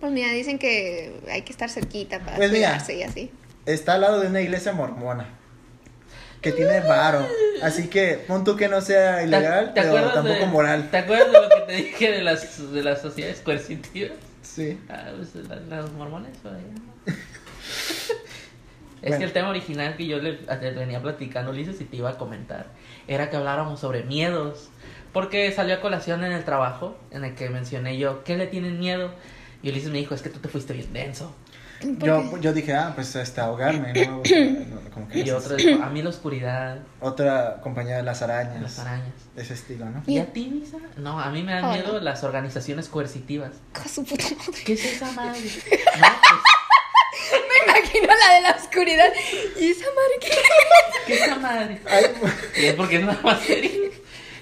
[0.00, 2.68] Pues mira, dicen que hay que estar cerquita para Pues mira.
[2.70, 3.30] cuidarse y así.
[3.64, 5.28] Está al lado de una iglesia mormona.
[6.42, 7.26] Que tiene varo.
[7.62, 10.88] Así que pon tú que no sea ¿Te- ilegal, te pero tampoco de- moral.
[10.90, 14.12] ¿Te acuerdas de lo que te dije de las, de las sociedades coercitivas?
[14.42, 14.78] Sí.
[14.88, 16.62] Ah, pues, la- los mormones, por ahí.
[19.02, 19.18] Es Bueno.
[19.18, 22.16] que el tema original que yo le, te venía platicando, Ulises, y te iba a
[22.18, 22.66] comentar,
[23.06, 24.70] era que habláramos sobre miedos.
[25.12, 28.78] Porque salió a colación en el trabajo, en el que mencioné yo, ¿qué le tienen
[28.80, 29.12] miedo?
[29.62, 31.34] Y Ulises me dijo, es que tú te fuiste bien denso.
[31.80, 34.22] ¿Por Yo, yo dije, ah, pues este, ahogarme, ¿no?
[34.94, 38.60] Como que Y otro dijo, a mí la oscuridad, Otra compañía de las arañas.
[38.62, 39.12] las arañas.
[39.36, 40.02] De ese estilo, ¿no?
[40.06, 40.78] ¿Y a ti, Misa?
[40.96, 42.00] No, a mí me dan Oh, miedo no.
[42.00, 43.52] las organizaciones coercitivas.
[44.64, 45.40] ¿Qué es esa madre?
[46.00, 46.40] No, pues,
[47.32, 49.08] Me imagino la de la oscuridad.
[49.58, 50.30] ¿Y esa madre qué?
[51.06, 51.80] ¿qué es esa madre?
[51.88, 52.04] Ay,
[52.56, 53.70] Y es porque es una materia.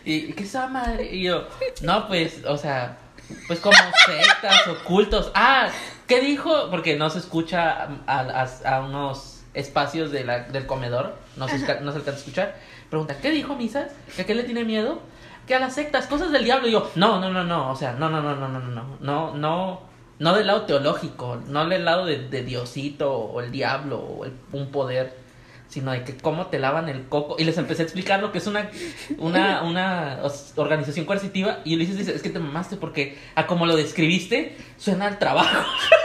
[0.04, 1.08] ¿Y qué es esa madre?
[1.14, 1.46] Y yo,
[1.82, 2.98] no, pues, o sea,
[3.46, 5.30] pues como sectas ocultos.
[5.34, 5.68] Ah,
[6.06, 6.70] ¿qué dijo?
[6.70, 11.58] Porque no se escucha a, a- a unos espacios de la- del comedor, no se,
[11.58, 12.56] no se alcanza a escuchar.
[12.90, 13.88] Pregunta, ¿qué dijo Misa?
[14.14, 15.00] ¿Que a qué le tiene miedo?
[15.46, 16.68] Que a las sectas, cosas del diablo.
[16.68, 19.34] Y yo, no, no, no, no, o sea, no, no, no, no, no, no, no,
[19.34, 19.82] no,
[20.18, 24.32] no, del lado teológico, no del lado de, de Diosito o el diablo o el-
[24.52, 25.22] un poder
[25.66, 27.34] sino de que cómo te lavan el coco.
[27.36, 28.70] Y les empecé a explicar lo que es una,
[29.18, 30.20] una, una
[30.54, 31.60] organización coercitiva.
[31.64, 35.64] Y Ulises dice, es que te mamaste porque a como lo describiste, suena al trabajo.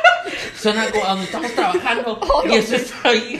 [0.60, 2.20] suena como a donde estamos trabajando.
[2.50, 3.40] y eso está ahí.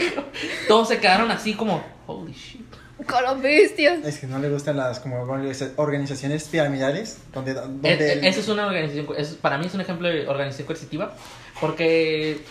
[0.68, 2.69] Todos se quedaron así como, holy shit.
[3.10, 4.06] Con los bestias.
[4.06, 7.20] Es que no le gustan las como organiza- organizaciones piramidales.
[7.34, 9.82] Donde, donde Eh, el- eh, Eso es una organización, co- es- para mí es un
[9.82, 11.16] ejemplo de organización coercitiva,
[11.60, 12.42] porque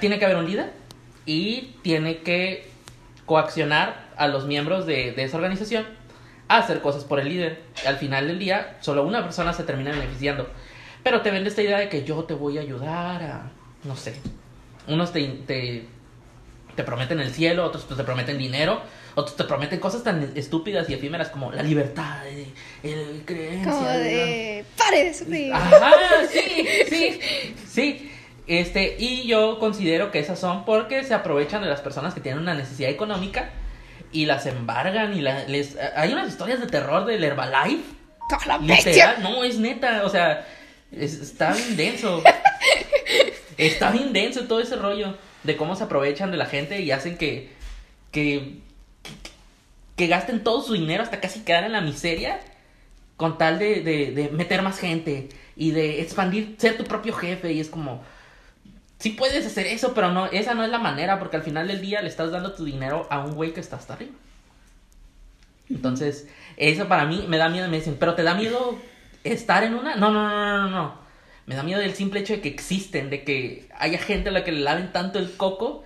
[0.00, 0.72] tiene que haber un líder
[1.26, 2.68] y tiene que
[3.26, 5.84] coaccionar a los miembros de, de esa organización
[6.48, 7.60] a hacer cosas por el líder.
[7.86, 10.48] Al final del día, solo una persona se termina beneficiando.
[11.04, 13.50] Pero te vende esta idea de que yo te voy a ayudar a,
[13.84, 14.14] no sé,
[14.88, 15.86] unos te, te,
[16.74, 18.80] te prometen el cielo, otros pues, te prometen dinero,
[19.18, 22.46] otros te prometen cosas tan estúpidas y efímeras como la libertad, el,
[22.82, 23.70] el creencia.
[23.70, 23.88] Como ¿no?
[23.98, 24.64] de.
[24.76, 25.52] ¡Pare de sufrir!
[25.52, 25.92] Ajá,
[26.32, 27.20] sí, sí,
[27.68, 28.12] sí.
[28.46, 32.40] Este, y yo considero que esas son porque se aprovechan de las personas que tienen
[32.40, 33.50] una necesidad económica
[34.10, 35.76] y las embargan y la- les...
[35.96, 37.82] Hay unas historias de terror del Herbalife.
[38.30, 38.58] ¡Toda la!
[38.76, 40.46] Literal, no, es neta, o sea,
[40.92, 42.22] es- está bien denso.
[43.58, 47.18] Está bien denso todo ese rollo de cómo se aprovechan de la gente y hacen
[47.18, 47.50] que,
[48.12, 48.60] que,
[49.98, 52.40] que gasten todo su dinero hasta casi quedar en la miseria
[53.16, 57.52] con tal de, de, de meter más gente y de expandir, ser tu propio jefe
[57.52, 58.02] y es como...
[59.00, 61.80] Sí puedes hacer eso, pero no, esa no es la manera, porque al final del
[61.80, 64.12] día le estás dando tu dinero a un güey que está hasta arriba.
[65.68, 67.68] Entonces, eso para mí me da miedo.
[67.68, 68.78] Me dicen, ¿pero te da miedo
[69.22, 69.96] estar en una?
[69.96, 70.94] No, no, no, no, no.
[71.46, 74.44] Me da miedo del simple hecho de que existen, de que haya gente a la
[74.44, 75.84] que le laven tanto el coco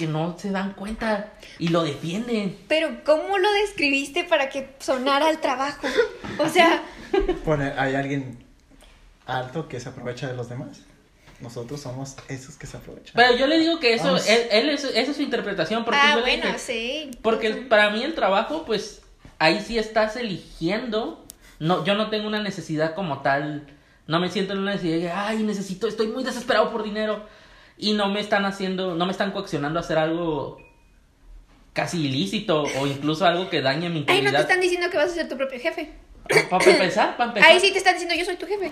[0.00, 2.56] que no se dan cuenta y lo defienden.
[2.68, 5.86] Pero, ¿cómo lo describiste para que sonara al trabajo?
[6.38, 6.82] O sea,
[7.44, 8.42] Pone, hay alguien
[9.26, 10.80] alto que se aprovecha de los demás.
[11.40, 13.12] Nosotros somos esos que se aprovechan.
[13.14, 14.26] Pero yo le digo que eso, Vamos.
[14.26, 15.84] él, él es, esa es su interpretación.
[15.84, 17.10] Porque ah, yo le bueno, dije, sí.
[17.20, 19.02] Porque el- para mí el trabajo, pues,
[19.38, 21.26] ahí sí estás eligiendo.
[21.58, 23.66] No, yo no tengo una necesidad como tal.
[24.06, 27.26] No me siento en una necesidad de, ay, necesito, estoy muy desesperado por dinero.
[27.80, 30.58] Y no me están haciendo, no me están coaccionando a hacer algo
[31.72, 34.40] casi ilícito o incluso algo que dañe mi Ahí no te integridad.
[34.42, 35.90] están diciendo que vas a ser tu propio jefe.
[36.48, 37.50] Para empezar, para empezar.
[37.50, 38.70] Ahí sí te están diciendo, yo soy tu jefe.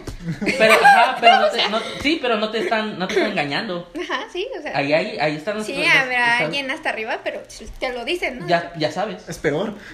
[0.58, 3.90] Pero, ajá, pero no te, no- sí, pero no te están, no te están engañando.
[4.00, 4.76] Ajá, sí, o sea.
[4.76, 7.40] Ahí, ahí, ahí están los- sí, los- habrá alguien hasta arriba, pero
[7.80, 8.46] te lo dicen, ¿no?
[8.48, 9.28] Ya, ya sabes.
[9.28, 9.74] Es peor.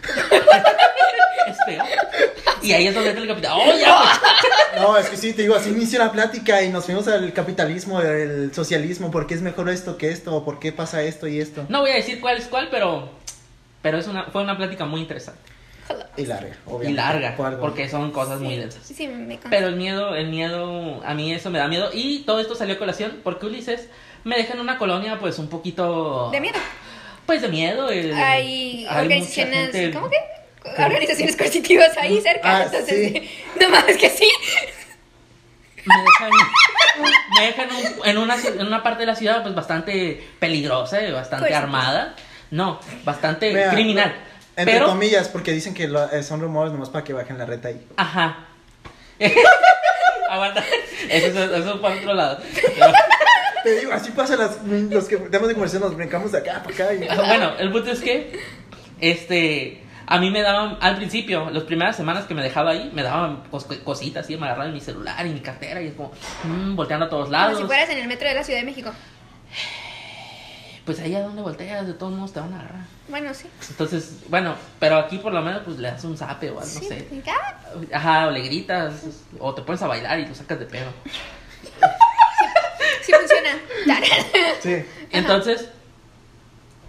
[1.46, 1.86] Es peor.
[2.64, 3.52] Y ahí es donde entra el capitán.
[3.54, 4.02] ¡Oh, ya!
[4.80, 8.00] No, es que sí, te digo, así inició la plática y nos fuimos al capitalismo,
[8.00, 11.38] el socialismo, por qué es mejor esto que esto, o por qué pasa esto y
[11.38, 11.64] esto.
[11.68, 13.08] No voy a decir cuál es cuál, pero,
[13.82, 15.38] pero es una, fue una plática muy interesante.
[16.16, 16.90] Y larga, obviamente.
[16.90, 18.82] Y larga, por porque son cosas muy Sí, densas.
[18.84, 19.50] Sí, me consta.
[19.50, 21.90] Pero el miedo, el miedo, a mí eso me da miedo.
[21.92, 23.88] Y todo esto salió a colación porque Ulises
[24.24, 26.30] me deja en una colonia, pues un poquito.
[26.32, 26.58] De miedo.
[27.26, 27.90] Pues de miedo.
[27.92, 30.16] eh, Hay mucha organizaciones, gente- ¿cómo que?
[30.64, 33.30] Organizaciones coercitivas ahí cerca, Ah, entonces, sí.
[33.60, 34.28] no mames que sí.
[35.84, 36.30] Me dejan,
[37.38, 37.68] me dejan
[38.00, 41.58] un- en, una, en una parte de la ciudad, pues bastante peligrosa, y bastante Coercitiva.
[41.58, 42.16] armada.
[42.50, 44.14] No, bastante criminal.
[44.56, 47.44] Entre pero, comillas, porque dicen que lo- eh, son rumores nomás para que bajen la
[47.44, 47.86] reta ahí.
[47.96, 48.46] Ajá.
[50.30, 50.64] Aguanta.
[51.08, 52.40] Eso, es- eso es por otro lado.
[53.62, 56.74] Te digo, así pasa las, los que temas de conversación, nos brincamos de acá para
[56.74, 56.94] acá.
[56.94, 56.98] Y...
[57.16, 58.38] Bueno, el punto es que,
[59.00, 63.02] este, a mí me daban, al principio, las primeras semanas que me dejaba ahí, me
[63.02, 66.12] daban cos- cositas, así, me agarraban mi celular y mi cartera y es como,
[66.44, 67.54] mm, volteando a todos lados.
[67.54, 68.92] Como si fueras en el metro de la Ciudad de México.
[70.84, 72.84] Pues ahí a donde volteas, de todos modos te van a agarrar.
[73.08, 73.48] Bueno, sí.
[73.70, 76.80] Entonces, bueno, pero aquí por lo menos pues le das un zape o algo, no
[76.80, 76.84] sí.
[76.86, 77.08] sé.
[77.26, 77.54] Ah,
[77.94, 79.02] Ajá, o le gritas,
[79.38, 80.90] o te pones a bailar y lo sacas de pedo.
[83.02, 83.58] sí funciona.
[84.60, 84.84] Sí.
[85.10, 85.68] Entonces,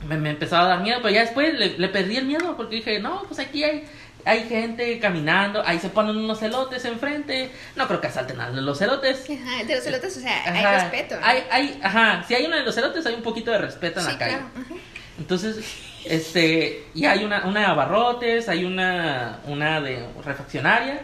[0.08, 2.78] me, me empezaba a dar miedo, pero ya después le, le perdí el miedo porque
[2.78, 3.86] dije, no, pues aquí hay,
[4.26, 8.78] hay gente caminando, ahí se ponen unos celotes enfrente, no creo que asalten a los
[8.80, 9.26] celotes.
[9.30, 11.20] Ajá, de los elotes, o sea, hay respeto.
[11.20, 11.26] ¿no?
[11.26, 14.06] Hay, hay, ajá, si hay uno de los celotes hay un poquito de respeto en
[14.06, 14.32] sí, la calle.
[14.38, 14.50] claro.
[14.56, 14.76] ajá.
[15.18, 15.58] Entonces,
[16.06, 21.02] este, y hay una, una de abarrotes, hay una, una de refaccionaria.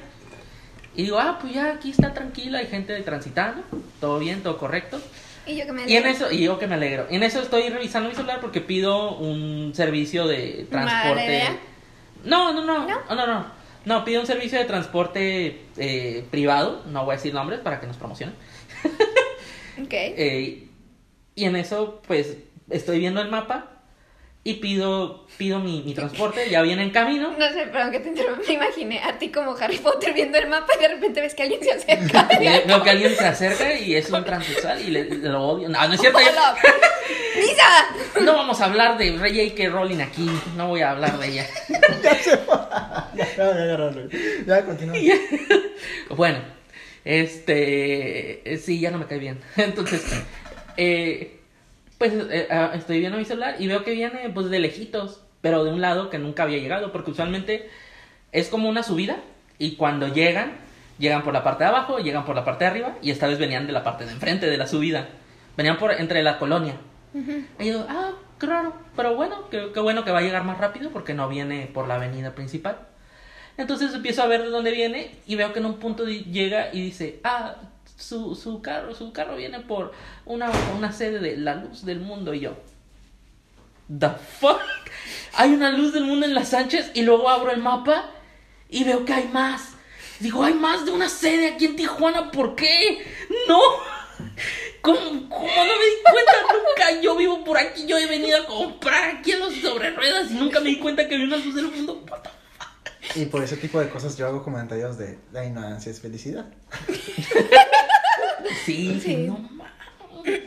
[0.95, 3.64] Y digo, ah, pues ya aquí está tranquila, hay gente transitando,
[3.99, 5.02] todo bien, todo correcto.
[5.52, 6.28] Y yo que me Y en alegro.
[6.28, 7.08] eso, y yo que me alegro.
[7.10, 11.10] En eso estoy revisando mi celular porque pido un servicio de transporte.
[11.10, 11.60] ¿Mala idea?
[12.24, 12.99] No, no, no, ¿No?
[13.10, 13.62] no, no, no.
[13.84, 17.88] No, pido un servicio de transporte eh, privado, no voy a decir nombres para que
[17.88, 18.36] nos promocionen.
[19.82, 19.93] Ok.
[19.93, 20.68] Eh,
[21.34, 22.38] y en eso, pues,
[22.70, 23.81] estoy viendo el mapa
[24.44, 27.36] y pido, pido mi, mi transporte, ya viene en camino.
[27.38, 28.42] No sé, perdón que te interrumpa.
[28.48, 31.44] Me imaginé a ti como Harry Potter viendo el mapa y de repente ves que
[31.44, 32.28] alguien se acerca.
[32.66, 35.70] Veo que alguien se acerca y es un transexual y le, lo odio.
[35.70, 36.18] No, no es cierto.
[37.36, 37.86] ¡Lisa!
[38.22, 39.70] no vamos a hablar de Ray J.K.
[39.70, 40.30] Rowling aquí.
[40.58, 41.48] No voy a hablar de ella.
[42.04, 43.12] Ya se va.
[43.14, 44.10] Ya, ya, ya, agarrarlo.
[44.48, 44.96] Ya, continúa.
[46.10, 46.39] Bueno,
[47.06, 48.54] este.
[48.54, 49.39] eh, Sí, ya no me cae bien.
[49.56, 50.04] Entonces,
[50.78, 51.41] eh,
[52.02, 55.64] pues eh, ah, estoy viendo mi celular y veo que viene, pues de lejitos, pero
[55.64, 57.70] de un lado que nunca había llegado, porque usualmente
[58.32, 59.18] es como una subida
[59.60, 60.54] y cuando llegan,
[60.97, 63.38] llegan por la parte de abajo, llegan por la parte de arriba y esta vez
[63.38, 65.10] venían de la parte de enfrente de la subida.
[65.56, 66.74] Venían por entre la colonia.
[67.60, 70.58] Y yo, ah, qué raro, pero bueno, qué, qué bueno que va a llegar más
[70.58, 72.80] rápido porque no viene por la avenida principal.
[73.58, 76.82] Entonces empiezo a ver de dónde viene y veo que en un punto llega y
[76.82, 77.58] dice, ah,
[78.02, 79.93] su, su carro, su carro viene por
[80.26, 82.58] una, una sede de la luz del mundo y yo.
[83.88, 84.62] The fuck?
[85.34, 88.12] Hay una luz del mundo en las Sánchez y luego abro el mapa
[88.70, 89.74] y veo que hay más.
[90.20, 93.06] Digo, hay más de una sede aquí en Tijuana, ¿por qué?
[93.47, 93.60] No.
[94.82, 96.32] ¿Cómo, cómo no me di cuenta?
[96.54, 100.32] Nunca yo vivo por aquí, yo he venido a comprar aquí en los sobre ruedas
[100.32, 102.04] y nunca me di cuenta que había una luz del mundo.
[102.10, 102.41] What
[103.16, 106.45] Y por ese tipo de cosas yo hago comentarios de la ignorancia es felicidad.
[108.66, 109.16] Sí, Sí.
[109.28, 110.41] no mames.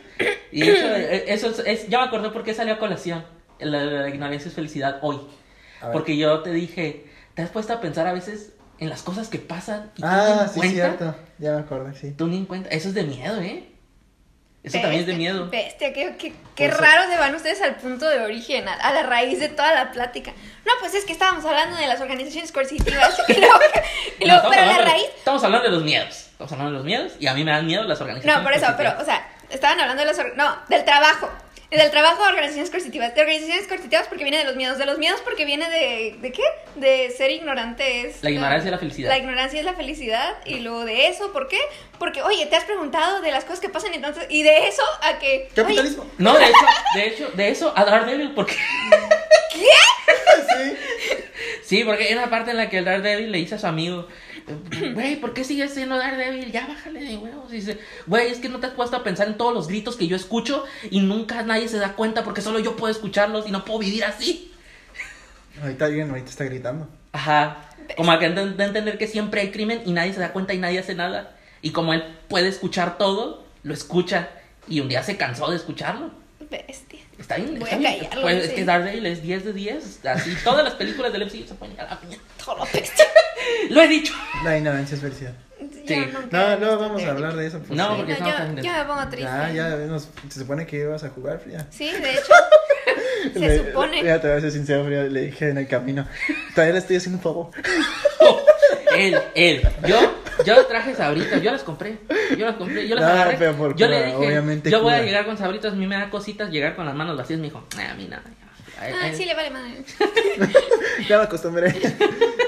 [0.53, 3.25] Y hecho, eh, eso es, es- ya me acordé por qué salió a colación.
[3.59, 5.19] La, la ignorancia es felicidad hoy.
[5.93, 9.39] Porque yo te dije, ¿te has puesto a pensar a veces en las cosas que
[9.39, 10.75] pasan y tú Ah, ni sí, cuenta?
[10.97, 11.17] cierto.
[11.39, 12.13] Ya me acordé, sí.
[12.13, 12.69] Tú ni en cuenta.
[12.71, 13.69] Eso es de miedo, ¿eh?
[14.65, 15.49] Eso también es de miedo.
[15.51, 18.93] Bestia, qué, qué, qué Pues, raro se van ustedes al punto de origen, a, a
[18.95, 20.33] la raíz de toda la plática.
[20.65, 23.59] No, pues es que estábamos hablando de las organizaciones coercitivas y luego,
[24.21, 25.07] y luego pero la hablando de- raíz...
[25.19, 26.17] estamos hablando de los miedos.
[26.33, 28.39] Estamos hablando de los miedos y a mí me dan miedo las organizaciones.
[28.39, 30.19] No, por eso, pero, o sea, estaban hablando de los...
[30.19, 31.31] or- No, del trabajo.
[31.75, 33.15] Del trabajo de organizaciones coercitivas.
[33.15, 34.79] De organizaciones coercitivas porque viene de los miedos.
[34.79, 36.17] De los miedos porque viene de.
[36.21, 36.43] ¿De qué?
[36.77, 38.23] De ser ignorante es.
[38.23, 39.09] La ignorancia es la felicidad.
[39.11, 40.37] La ignorancia es la felicidad.
[40.45, 41.59] Y luego de eso, ¿por qué?
[41.99, 44.27] Porque, oye, te has preguntado de las cosas que pasan entonces.
[44.29, 45.27] Y de eso a que.
[45.27, 46.11] oye, Capitalismo.
[46.19, 48.57] No, de hecho, de hecho, de eso a Daredevil, porque.
[49.55, 50.77] Sí.
[51.63, 54.09] Sí, porque hay una parte en la que el Daredevil le dice a su amigo,
[54.95, 56.53] güey, ¿por qué sigues siendo Daredevil?
[56.53, 57.53] Ya bájale de huevos.
[57.53, 59.97] Y dice, güey, es que no te has puesto a pensar en todos los gritos
[59.97, 63.51] que yo escucho y nunca nadie se da cuenta porque solo yo puedo escucharlos y
[63.51, 64.53] no puedo vivir así.
[65.63, 66.89] Ahorita alguien ahorita está gritando.
[67.13, 67.71] Ajá.
[67.97, 70.59] Como que de, de entender que siempre hay crimen y nadie se da cuenta y
[70.59, 71.37] nadie hace nada.
[71.63, 74.29] Y como él puede escuchar todo, lo escucha.
[74.69, 76.11] Y un día se cansó de escucharlo.
[76.51, 76.94] Bestia.
[77.25, 77.99] Está bien, Voy está a bien.
[78.01, 78.55] callarlo, Pues, es sí.
[78.57, 80.05] que Daredevil es 10 de 10.
[80.05, 82.19] Así, todas las películas del MCU se ponen a la piña.
[82.45, 82.65] Todo lo.
[83.71, 84.15] Lo he dicho.
[84.45, 85.03] La ignorancia es
[85.85, 87.59] Ya nunca No, no vamos a hablar de eso.
[87.59, 87.95] pues, No, sí.
[87.97, 89.23] porque- No, yo, yo me pongo triste.
[89.23, 91.67] Ya, ya, nos- se supone que ibas a jugar, Frida.
[91.71, 92.33] Sí, de hecho.
[93.33, 94.03] Se Le- supone.
[94.05, 96.07] Ya te voy a ser sincero, Frida, le dije en el camino.
[96.55, 97.51] Todavía le estoy haciendo un favor.
[98.97, 99.61] Él, él.
[99.89, 99.97] Yo,
[100.47, 101.99] yo traje sabritas, yo las compré.
[102.39, 103.37] Yo las compré, yo las No, agarré.
[103.39, 105.07] pero por yo le cura, dije, obviamente yo voy a cura.
[105.07, 107.41] llegar con sabritas, a mí me da cositas llegar con las manos vacías.
[107.41, 108.23] Me dijo, "Ah, a mí nada.
[108.81, 109.85] Ay, Ah, ay, sí, le vale madre.
[111.09, 111.75] Ya me acostumbré.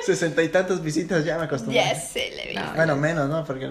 [0.04, 1.76] Sesenta y tantas visitas, ya me acostumbré.
[1.76, 2.54] Ya se le.
[2.54, 2.74] No.
[2.74, 3.44] Bueno, menos, ¿no?
[3.44, 3.66] Porque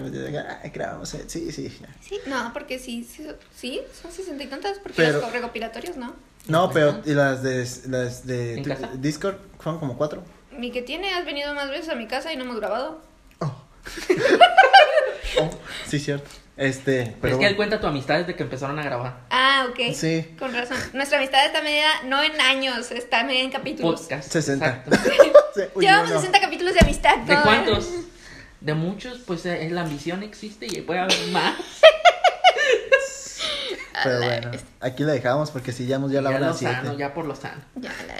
[0.62, 1.12] ay, grabamos.
[1.14, 1.24] eh".
[1.26, 1.68] Sí, sí.
[1.80, 1.88] ya.
[2.06, 6.14] Sí, no, porque sí, sí, sí, son sesenta y tantas, porque Pero- los recopilatorios no.
[6.48, 8.62] No, pero y las de, las de.
[8.98, 10.22] Discord fueron como cuatro.
[10.52, 13.00] Mi que tiene, has venido más veces a mi casa y no hemos grabado.
[13.40, 13.54] Oh.
[15.38, 15.50] Oh,
[15.86, 16.30] sí, cierto.
[16.56, 19.20] Este, Pero es que él cuenta tu amistad desde que empezaron a grabar.
[19.28, 19.94] Ah, ok.
[19.94, 20.34] Sí.
[20.38, 20.78] Con razón.
[20.94, 24.02] Nuestra amistad está medida no en años, está medida en capítulos.
[24.02, 24.30] Podcast.
[24.30, 24.66] 60.
[24.66, 24.90] Exacto.
[25.56, 26.20] Sí, uy, Llevamos no, no.
[26.20, 27.16] 60 capítulos de amistad.
[27.18, 27.90] ¿De cuántos?
[28.60, 31.54] De muchos, pues eh, la ambición existe y puede haber más.
[34.02, 34.50] Pero bueno,
[34.80, 37.34] aquí la dejamos porque si ya ya la ya hora lo sano, ya por lo
[37.34, 37.62] sano.
[37.76, 38.14] Ya la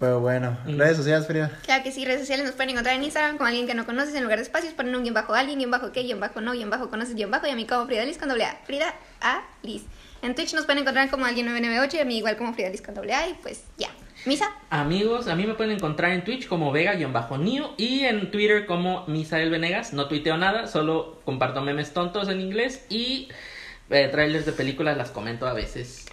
[0.00, 0.78] Pero bueno, Mm.
[0.78, 1.50] redes sociales, Frida.
[1.62, 4.14] Claro que sí, redes sociales nos pueden encontrar en Instagram con alguien que no conoces
[4.14, 6.52] en lugar de espacios, ponen un guion bajo alguien, guion bajo qué, guion bajo no,
[6.52, 8.58] guion bajo conoces, guion bajo y a mí como Frida Liz con doble A.
[8.64, 9.82] Frida A Liz.
[10.22, 12.80] En Twitch nos pueden encontrar como alguien 998 y a mí igual como Frida Liz
[12.82, 13.88] con doble A y pues ya.
[14.26, 14.50] Misa.
[14.70, 19.48] Amigos, a mí me pueden encontrar en Twitch como Vega-Nio y en Twitter como Misael
[19.50, 19.92] Venegas.
[19.94, 23.28] No tuiteo nada, solo comparto memes tontos en inglés y
[23.88, 26.06] eh, trailers de películas las comento a veces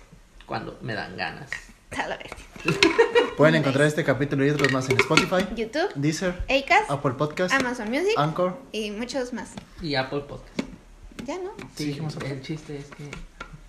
[0.46, 1.50] cuando me dan ganas.
[1.96, 2.32] A la vez.
[3.38, 7.90] Pueden encontrar este capítulo y otros más en Spotify, YouTube, Deezer, Acast, Apple Podcast, Amazon
[7.90, 8.58] Music Anchor.
[8.72, 9.52] y muchos más.
[9.82, 10.60] Y Apple Podcast.
[11.26, 11.52] Ya, ¿no?
[11.76, 12.32] Sí, dijimos Apple.
[12.32, 13.10] el chiste es que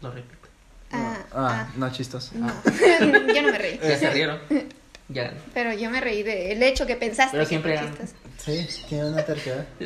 [0.01, 0.49] lo repito.
[0.91, 2.33] Ah, Ah, no, chistos.
[2.33, 2.47] no.
[3.35, 3.79] yo no me reí.
[3.83, 4.39] Ya se rieron.
[5.09, 5.39] Ya gané.
[5.55, 7.33] Pero yo me reí del hecho que pensaste.
[7.33, 7.91] Pero que siempre ganan.
[7.97, 8.15] chistoso.
[8.45, 9.67] Sí, tiene una terquedad.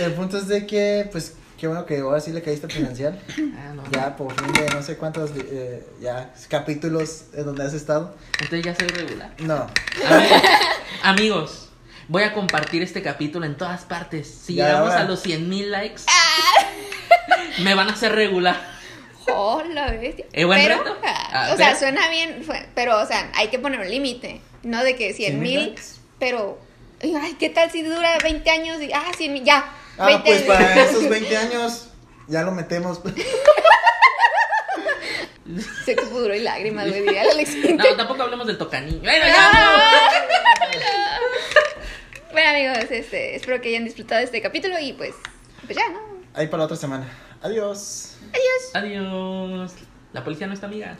[0.00, 3.18] El punto es de que, pues, qué bueno que ahora sí le caíste al financiar.
[3.58, 3.82] Ah, no.
[3.90, 8.14] Ya por fin de no sé cuántos eh, ya capítulos en donde has estado.
[8.40, 9.30] Entonces ya soy regular.
[9.38, 9.66] No,
[10.04, 10.42] Amigos,
[11.02, 11.68] amigos,
[12.08, 14.26] voy a compartir este capítulo en todas partes.
[14.28, 15.02] Si Ya, llegamos ahora.
[15.02, 16.02] a los 100 mil likes,
[17.62, 18.56] me van a hacer regular.
[19.28, 20.24] Oh, la bestia.
[20.32, 20.96] ¿Eh, buen pero, reto?
[21.04, 24.40] ah, Ah, o sea, suena bien, pero, o sea, hay que poner un límite.
[24.62, 25.74] No de que 100 ¿100,000 mil,
[26.20, 26.58] pero,
[27.02, 28.80] ay, ¿qué tal si dura 20 años?
[28.80, 29.64] Y, ah, 100 mil, ya.
[29.98, 30.46] Ah, 20 pues años.
[30.48, 31.88] para esos 20 años
[32.28, 33.00] ya lo metemos.
[35.84, 37.54] Sexo, pudor y lágrimas, güey, diría Alex.
[37.76, 39.00] No, tampoco hablemos del tocaniño.
[39.02, 39.52] Bueno, ya,
[42.32, 45.14] Bueno, amigos, este, espero que hayan disfrutado este capítulo y pues,
[45.64, 46.00] pues ya, ¿no?
[46.34, 47.06] Ahí para la otra semana.
[47.40, 48.16] Adiós.
[48.30, 48.74] Adiós.
[48.74, 49.72] Adiós.
[50.12, 50.98] La policía no está amiga.